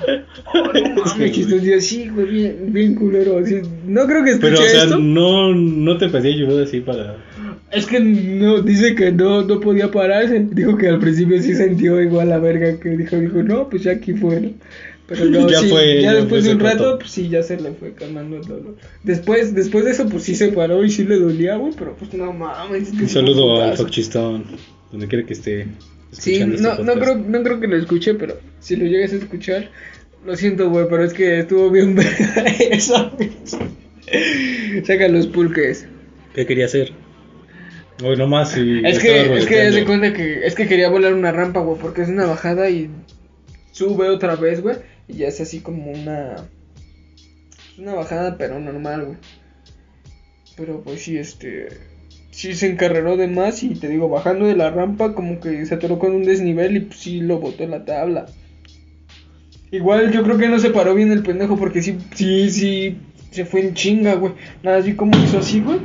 oh, 0.55 0.73
no 0.73 1.05
mames, 1.07 1.33
chistón. 1.33 1.61
Y 1.63 1.67
yo, 1.71 1.81
sí, 1.81 2.09
güey, 2.09 2.27
bien, 2.27 2.73
bien 2.73 2.95
culero. 2.95 3.39
Así, 3.39 3.63
no 3.87 4.07
creo 4.07 4.23
que 4.23 4.33
escuche 4.33 4.53
Pero, 4.53 4.65
o 4.65 4.69
sea, 4.69 4.85
esto. 4.85 4.99
no, 4.99 5.55
no 5.55 5.97
te 5.97 6.09
pedí 6.09 6.35
ayuda 6.35 6.65
así 6.65 6.81
para. 6.81 7.17
Es 7.71 7.87
que 7.87 8.01
no, 8.01 8.61
dice 8.61 8.95
que 8.95 9.13
no, 9.13 9.43
no 9.43 9.61
podía 9.61 9.91
pararse. 9.91 10.47
Dijo 10.51 10.77
que 10.77 10.89
al 10.89 10.99
principio 10.99 11.41
sí 11.41 11.55
sintió 11.55 12.03
igual 12.03 12.29
la 12.29 12.39
verga 12.39 12.79
que 12.79 12.91
dijo, 12.91 13.17
dijo, 13.17 13.43
no, 13.43 13.71
pues 13.71 13.85
ya 13.85 13.93
aquí 13.93 14.13
fue, 14.13 14.41
¿no? 14.41 14.51
Pero 15.19 15.49
Ya 15.49 15.61
sí, 15.61 15.69
fue, 15.69 15.97
ya 15.97 16.01
ya 16.03 16.15
después 16.15 16.45
fue, 16.45 16.49
de 16.49 16.55
un 16.55 16.61
rato, 16.61 16.99
pues 16.99 17.11
sí, 17.11 17.29
ya 17.29 17.43
se 17.43 17.61
le 17.61 17.73
fue 17.73 17.95
calmando 17.95 18.37
el 18.37 18.43
dolor. 18.43 18.77
Después, 19.03 19.55
después 19.55 19.85
de 19.85 19.91
eso, 19.93 20.09
pues 20.09 20.23
sí 20.25 20.35
se 20.35 20.49
paró 20.49 20.85
y 20.85 20.91
sí 20.91 21.05
le 21.05 21.17
dolía, 21.17 21.57
güey, 21.57 21.73
pero 21.77 21.97
pues 21.97 22.13
no 22.15 22.33
mames. 22.33 22.93
Un 22.93 23.09
saludo 23.09 23.63
al. 23.63 23.77
Fochistón, 23.77 24.45
donde 24.91 25.09
quiera 25.09 25.27
que 25.27 25.33
esté. 25.35 25.67
Sí, 26.13 26.37
este 26.37 26.63
no, 26.63 26.79
no, 26.79 26.95
creo, 26.95 27.17
no 27.17 27.43
creo 27.43 27.59
que 27.61 27.67
lo 27.67 27.77
escuche, 27.77 28.15
pero 28.15 28.39
si 28.61 28.77
lo 28.77 28.85
llegas 28.85 29.13
a 29.13 29.17
escuchar, 29.17 29.71
lo 30.27 30.37
siento, 30.37 30.69
güey, 30.69 30.87
pero 30.89 31.05
es 31.05 31.15
que 31.15 31.41
estuvo 31.41 31.71
bien 31.71 31.95
verga 31.95 32.45
eso. 32.71 33.13
güey. 33.17 33.31
Saca 34.85 35.09
los 35.09 35.27
pulques. 35.27 35.87
¿Qué 36.35 36.47
quería 36.47 36.67
hacer? 36.67 36.93
Hoy 38.05 38.17
nomás 38.17 38.57
y. 38.57 38.85
Es 38.85 38.99
que, 38.99 39.37
es 39.39 39.47
que 39.47 39.73
se 39.73 39.85
cuenta 39.85 40.13
que, 40.13 40.47
es 40.47 40.55
que 40.55 40.67
quería 40.67 40.89
volar 40.91 41.15
una 41.15 41.33
rampa, 41.33 41.61
güey, 41.61 41.79
porque 41.79 42.03
es 42.03 42.09
una 42.09 42.27
bajada 42.27 42.69
y 42.69 42.91
sube 43.71 44.09
otra 44.09 44.37
vez, 44.37 44.61
güey, 44.61 44.77
y 45.13 45.25
es 45.25 45.41
así 45.41 45.61
como 45.61 45.91
una, 45.91 46.37
una 47.79 47.95
bajada, 47.95 48.37
pero 48.37 48.59
normal, 48.59 49.05
güey. 49.05 49.19
Pero 50.57 50.83
pues 50.83 51.03
sí, 51.03 51.17
este, 51.17 51.69
sí 52.31 52.55
se 52.55 52.71
encarreró 52.71 53.17
de 53.17 53.29
más 53.29 53.63
y 53.63 53.71
te 53.71 53.89
digo, 53.89 54.09
bajando 54.09 54.47
de 54.47 54.57
la 54.57 54.71
rampa 54.71 55.15
como 55.15 55.41
que 55.41 55.65
se 55.67 55.75
atoró 55.75 55.99
con 55.99 56.15
un 56.15 56.25
desnivel 56.25 56.77
y 56.77 56.81
pues 56.81 56.99
sí 56.99 57.21
lo 57.21 57.39
botó 57.39 57.63
en 57.65 57.71
la 57.71 57.85
tabla. 57.85 58.27
Igual 59.71 60.13
yo 60.13 60.23
creo 60.23 60.37
que 60.37 60.49
no 60.49 60.59
se 60.59 60.71
paró 60.71 60.95
bien 60.95 61.13
el 61.13 61.23
pendejo 61.23 61.57
porque 61.57 61.83
sí, 61.83 61.97
sí, 62.15 62.51
sí, 62.51 62.99
se 63.31 63.47
fue 63.47 63.61
en 63.61 63.75
chinga, 63.75 64.15
güey. 64.17 64.35
Nada, 64.63 64.77
así 64.79 64.95
como 64.95 65.17
hizo 65.25 65.39
así, 65.39 65.61
güey. 65.61 65.79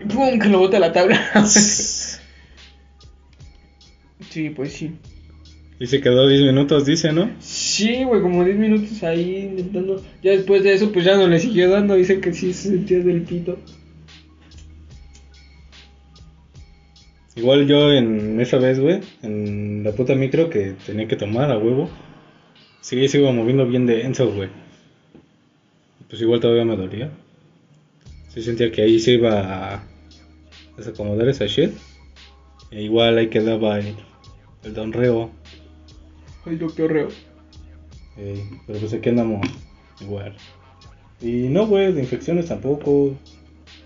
Y 0.00 0.04
pum, 0.04 0.38
que 0.38 0.48
lo 0.48 0.60
bota 0.60 0.78
la 0.78 0.92
tabla. 0.92 1.18
sí, 1.44 2.20
pues 4.50 4.72
sí. 4.72 4.92
Y 5.80 5.86
se 5.86 6.00
quedó 6.00 6.28
10 6.28 6.42
minutos, 6.42 6.86
dice, 6.86 7.12
¿no? 7.12 7.30
Sí, 7.74 8.04
güey, 8.04 8.22
como 8.22 8.44
10 8.44 8.56
minutos 8.56 9.02
ahí 9.02 9.48
intentando. 9.50 10.00
Ya 10.22 10.30
después 10.30 10.62
de 10.62 10.74
eso, 10.74 10.92
pues 10.92 11.04
ya 11.04 11.16
no 11.16 11.26
le 11.26 11.40
siguió 11.40 11.68
dando. 11.68 11.96
Dice 11.96 12.20
que 12.20 12.32
sí 12.32 12.52
se 12.52 12.68
sentía 12.68 13.00
del 13.00 13.22
pito. 13.22 13.58
Igual 17.34 17.66
yo 17.66 17.90
en 17.90 18.40
esa 18.40 18.58
vez, 18.58 18.78
güey, 18.78 19.00
en 19.22 19.82
la 19.82 19.90
puta 19.90 20.14
micro 20.14 20.50
que 20.50 20.74
tenía 20.86 21.08
que 21.08 21.16
tomar 21.16 21.50
a 21.50 21.58
huevo, 21.58 21.90
sí 22.80 23.08
se 23.08 23.18
iba 23.18 23.32
moviendo 23.32 23.66
bien 23.66 23.86
denso, 23.86 24.32
güey. 24.32 24.50
Pues 26.08 26.22
igual 26.22 26.38
todavía 26.38 26.64
me 26.64 26.76
dolía. 26.76 27.10
Sí 28.28 28.40
sentía 28.40 28.70
que 28.70 28.82
ahí 28.82 29.00
se 29.00 29.14
iba 29.14 29.74
a 29.74 29.84
desacomodar 30.76 31.28
esa 31.28 31.46
shit. 31.46 31.72
E 32.70 32.84
igual 32.84 33.18
ahí 33.18 33.30
quedaba 33.30 33.80
el, 33.80 33.96
el 34.62 34.74
don 34.74 34.92
Reo. 34.92 35.32
El 36.46 36.60
doctor 36.60 36.92
Reo. 36.92 37.33
Ey, 38.16 38.48
pero 38.66 38.78
pues 38.78 38.92
aquí 38.94 39.08
andamos 39.08 39.46
igual. 40.00 40.36
Y 41.20 41.48
no, 41.48 41.66
güey, 41.66 41.92
de 41.92 42.00
infecciones 42.00 42.46
tampoco, 42.46 43.16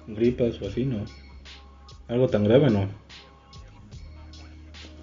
gripas 0.06 0.60
o 0.60 0.68
así, 0.68 0.84
no. 0.84 1.04
Algo 2.08 2.28
tan 2.28 2.44
grave, 2.44 2.70
no. 2.70 2.88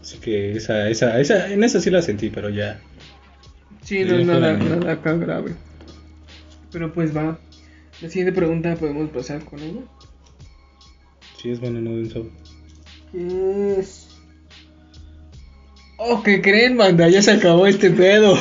Así 0.01 0.17
que 0.19 0.51
esa, 0.53 0.89
esa, 0.89 1.19
esa, 1.19 1.51
en 1.51 1.63
esa 1.63 1.79
sí 1.79 1.89
la 1.89 2.01
sentí, 2.01 2.29
pero 2.29 2.49
ya. 2.49 2.79
Sí, 3.81 4.03
no 4.03 4.15
es 4.15 4.25
no 4.25 4.39
nada, 4.39 4.53
¿no? 4.53 4.75
nada 4.75 4.93
acá 4.93 5.13
grave. 5.13 5.55
Pero 6.71 6.91
pues 6.93 7.15
va. 7.15 7.39
La 8.01 8.09
siguiente 8.09 8.33
pregunta 8.33 8.75
podemos 8.75 9.09
pasar 9.09 9.43
con 9.45 9.59
ella. 9.59 9.81
Sí 11.41 11.51
es 11.51 11.59
veneno 11.59 11.91
denso. 11.91 12.29
¿Qué 13.11 13.79
es? 13.79 14.04
Oh, 15.97 16.21
¿qué 16.23 16.41
creen, 16.41 16.77
banda? 16.77 17.07
Ya 17.09 17.21
se 17.21 17.31
acabó 17.31 17.67
este 17.67 17.89
pedo. 17.91 18.35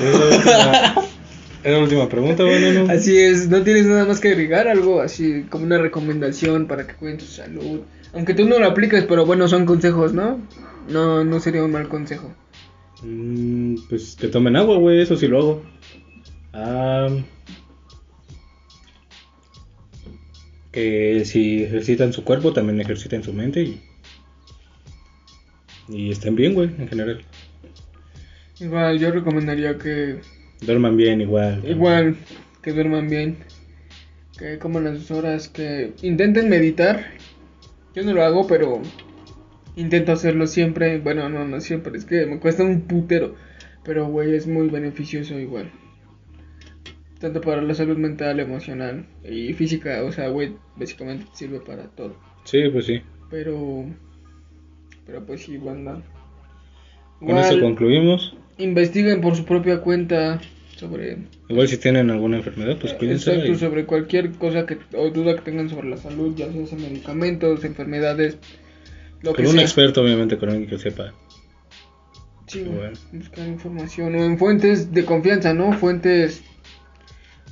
Es 1.64 1.72
la 1.72 1.78
última, 1.78 2.08
pregunta, 2.08 2.42
veneno. 2.42 2.86
Así 2.92 3.16
es, 3.16 3.48
no 3.48 3.62
tienes 3.62 3.86
nada 3.86 4.04
más 4.04 4.20
que 4.20 4.28
agregar, 4.28 4.68
algo 4.68 5.00
así 5.00 5.44
como 5.48 5.64
una 5.64 5.78
recomendación 5.78 6.66
para 6.66 6.86
que 6.86 6.94
cuiden 6.94 7.18
tu 7.18 7.24
salud. 7.24 7.80
Aunque 8.12 8.34
tú 8.34 8.44
no 8.44 8.58
lo 8.58 8.66
apliques, 8.66 9.04
pero 9.04 9.24
bueno, 9.24 9.48
son 9.48 9.64
consejos, 9.64 10.12
¿no? 10.12 10.40
No, 10.88 11.24
no 11.24 11.40
sería 11.40 11.64
un 11.64 11.72
mal 11.72 11.88
consejo. 11.88 12.30
Mm, 13.02 13.76
pues 13.88 14.14
que 14.16 14.28
tomen 14.28 14.56
agua, 14.56 14.76
güey, 14.78 15.00
eso 15.00 15.16
sí 15.16 15.26
lo 15.26 15.38
hago. 15.38 15.62
Ah, 16.52 17.08
que 20.70 21.24
si 21.24 21.62
ejercitan 21.62 22.12
su 22.12 22.24
cuerpo, 22.24 22.52
también 22.52 22.80
ejerciten 22.80 23.22
su 23.22 23.32
mente 23.32 23.62
y, 23.62 23.82
y 25.88 26.10
estén 26.10 26.34
bien, 26.34 26.52
güey, 26.54 26.68
en 26.78 26.88
general. 26.88 27.24
Igual, 28.60 28.98
yo 28.98 29.10
recomendaría 29.10 29.76
que 29.78 30.20
Duerman 30.60 30.96
bien, 30.96 31.20
igual. 31.20 31.62
Igual, 31.66 32.16
que 32.62 32.72
duerman 32.72 33.08
bien, 33.08 33.36
que 34.38 34.58
coman 34.58 34.84
las 34.84 35.10
horas, 35.10 35.48
que 35.48 35.92
intenten 36.02 36.48
meditar. 36.48 37.04
Yo 37.94 38.02
no 38.02 38.12
lo 38.12 38.24
hago, 38.24 38.46
pero 38.46 38.80
intento 39.76 40.12
hacerlo 40.12 40.46
siempre. 40.46 40.98
Bueno, 40.98 41.28
no, 41.28 41.44
no 41.46 41.60
siempre, 41.60 41.96
es 41.96 42.04
que 42.04 42.26
me 42.26 42.40
cuesta 42.40 42.64
un 42.64 42.82
putero. 42.82 43.34
Pero, 43.84 44.06
güey, 44.06 44.34
es 44.34 44.46
muy 44.46 44.68
beneficioso 44.68 45.38
igual. 45.38 45.70
Tanto 47.20 47.40
para 47.40 47.62
la 47.62 47.74
salud 47.74 47.98
mental, 47.98 48.40
emocional 48.40 49.06
y 49.22 49.52
física. 49.52 50.02
O 50.04 50.12
sea, 50.12 50.28
güey, 50.28 50.56
básicamente 50.76 51.26
sirve 51.34 51.60
para 51.60 51.84
todo. 51.88 52.16
Sí, 52.44 52.68
pues 52.70 52.86
sí. 52.86 53.02
Pero, 53.30 53.84
pero 55.06 55.24
pues 55.26 55.42
sí, 55.44 55.58
banda. 55.58 56.02
Con 57.20 57.36
eso 57.36 57.60
concluimos. 57.60 58.36
Investiguen 58.58 59.20
por 59.20 59.36
su 59.36 59.44
propia 59.44 59.80
cuenta 59.80 60.40
sobre 60.76 61.18
Igual 61.48 61.68
si 61.68 61.76
tienen 61.76 62.10
alguna 62.10 62.36
enfermedad, 62.38 62.76
pues 62.80 62.92
cuídense. 62.94 63.30
Exacto, 63.32 63.52
y- 63.52 63.58
sobre 63.58 63.84
cualquier 63.84 64.30
cosa 64.32 64.66
que 64.66 64.78
o 64.96 65.10
duda 65.10 65.34
que 65.36 65.42
tengan 65.42 65.68
sobre 65.68 65.88
la 65.88 65.96
salud, 65.96 66.34
ya 66.36 66.50
sea 66.50 66.78
medicamentos, 66.78 67.64
enfermedades, 67.64 68.38
lo 69.22 69.32
Con 69.34 69.44
que 69.44 69.48
un 69.50 69.54
sea. 69.56 69.62
experto, 69.62 70.02
obviamente, 70.02 70.36
con 70.38 70.50
alguien 70.50 70.68
que 70.68 70.78
sepa. 70.78 71.12
Sí, 72.46 72.62
Bueno. 72.64 72.96
buscar 73.12 73.46
información 73.48 74.14
o 74.14 74.24
en 74.24 74.38
fuentes 74.38 74.92
de 74.92 75.04
confianza, 75.04 75.54
¿no? 75.54 75.72
Fuentes 75.72 76.42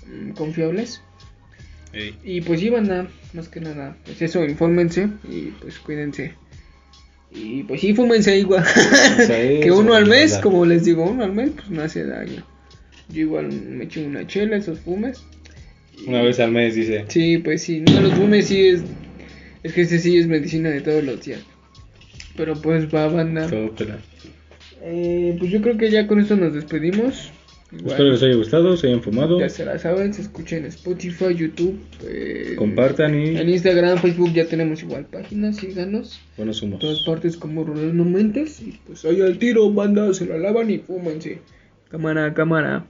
mm, 0.07 0.31
confiables. 0.33 1.03
Ey. 1.93 2.15
Y 2.25 2.41
pues 2.41 2.61
sí, 2.61 2.71
banda, 2.71 3.09
más 3.35 3.49
que 3.49 3.61
nada, 3.61 3.97
pues 4.05 4.21
eso, 4.23 4.45
infórmense 4.45 5.09
y 5.29 5.51
pues 5.61 5.79
cuídense. 5.79 6.35
Y 7.35 7.62
pues 7.62 7.80
sí, 7.80 7.95
fúmense 7.95 8.39
igual. 8.39 8.64
Que 9.26 9.70
uno 9.70 9.95
al 9.95 10.07
mes, 10.07 10.39
como 10.39 10.64
les 10.64 10.85
digo, 10.85 11.05
uno 11.05 11.24
al 11.24 11.33
mes, 11.33 11.51
pues 11.55 11.70
no 11.70 11.83
hace 11.83 12.05
daño. 12.05 12.45
Yo 13.09 13.20
igual 13.22 13.53
me 13.53 13.85
echo 13.85 14.03
una 14.03 14.26
chela, 14.26 14.57
esos 14.57 14.80
fumes. 14.80 15.24
Una 16.07 16.22
vez 16.22 16.41
al 16.41 16.51
mes, 16.51 16.74
dice. 16.74 17.05
Sí, 17.09 17.39
pues 17.39 17.62
sí, 17.62 17.80
no, 17.80 18.01
los 18.01 18.14
fumes 18.14 18.47
sí 18.47 18.66
es. 18.66 18.83
Es 19.62 19.72
que 19.72 19.83
este 19.83 19.99
sí 19.99 20.18
es 20.18 20.26
medicina 20.26 20.70
de 20.70 20.80
todos 20.80 21.05
los 21.05 21.24
días. 21.24 21.41
Pero 22.37 22.61
pues 22.61 22.93
va, 22.93 23.09
banda. 23.09 23.49
Todo 23.49 23.70
pela. 23.74 23.99
Eh, 24.83 25.37
pues 25.39 25.51
yo 25.51 25.62
creo 25.62 25.78
que 25.78 25.91
ya 25.91 26.07
con 26.07 26.20
esto 26.20 26.37
nos 26.37 26.55
despedimos. 26.55 27.30
Igual, 27.73 27.87
Espero 27.93 28.11
les 28.11 28.23
haya 28.23 28.35
gustado, 28.37 28.77
se 28.77 28.87
hayan 28.89 29.03
fumado. 29.03 29.41
ya 29.41 29.49
se 29.49 29.64
la 29.64 29.79
saben, 29.79 30.12
se 30.12 30.20
escucha 30.23 30.57
en 30.57 30.66
Spotify, 30.66 31.35
YouTube. 31.35 31.79
eh, 32.07 32.55
Compartan 32.57 33.14
y 33.18 33.37
En 33.39 33.49
Instagram, 33.49 33.97
Facebook 33.99 34.33
ya 34.35 34.45
tenemos 34.47 34.83
igual 34.83 35.07
páginas, 35.07 35.57
síganos. 35.57 36.20
buenos 36.37 36.62
En 36.62 36.68
humos. 36.68 36.81
todas 36.81 37.01
partes 37.07 37.37
como 37.39 37.64
Rolando 37.64 38.05
Mentes. 38.05 38.61
Y 38.61 38.79
pues 38.87 39.05
ahí 39.07 39.23
al 39.23 39.39
tiro, 39.39 39.70
banda, 39.73 40.12
se 40.12 40.27
la 40.27 40.37
lavan 40.37 40.70
y 40.70 40.79
fúmense. 40.79 41.39
Cámara, 41.91 42.35
cámara. 42.35 42.85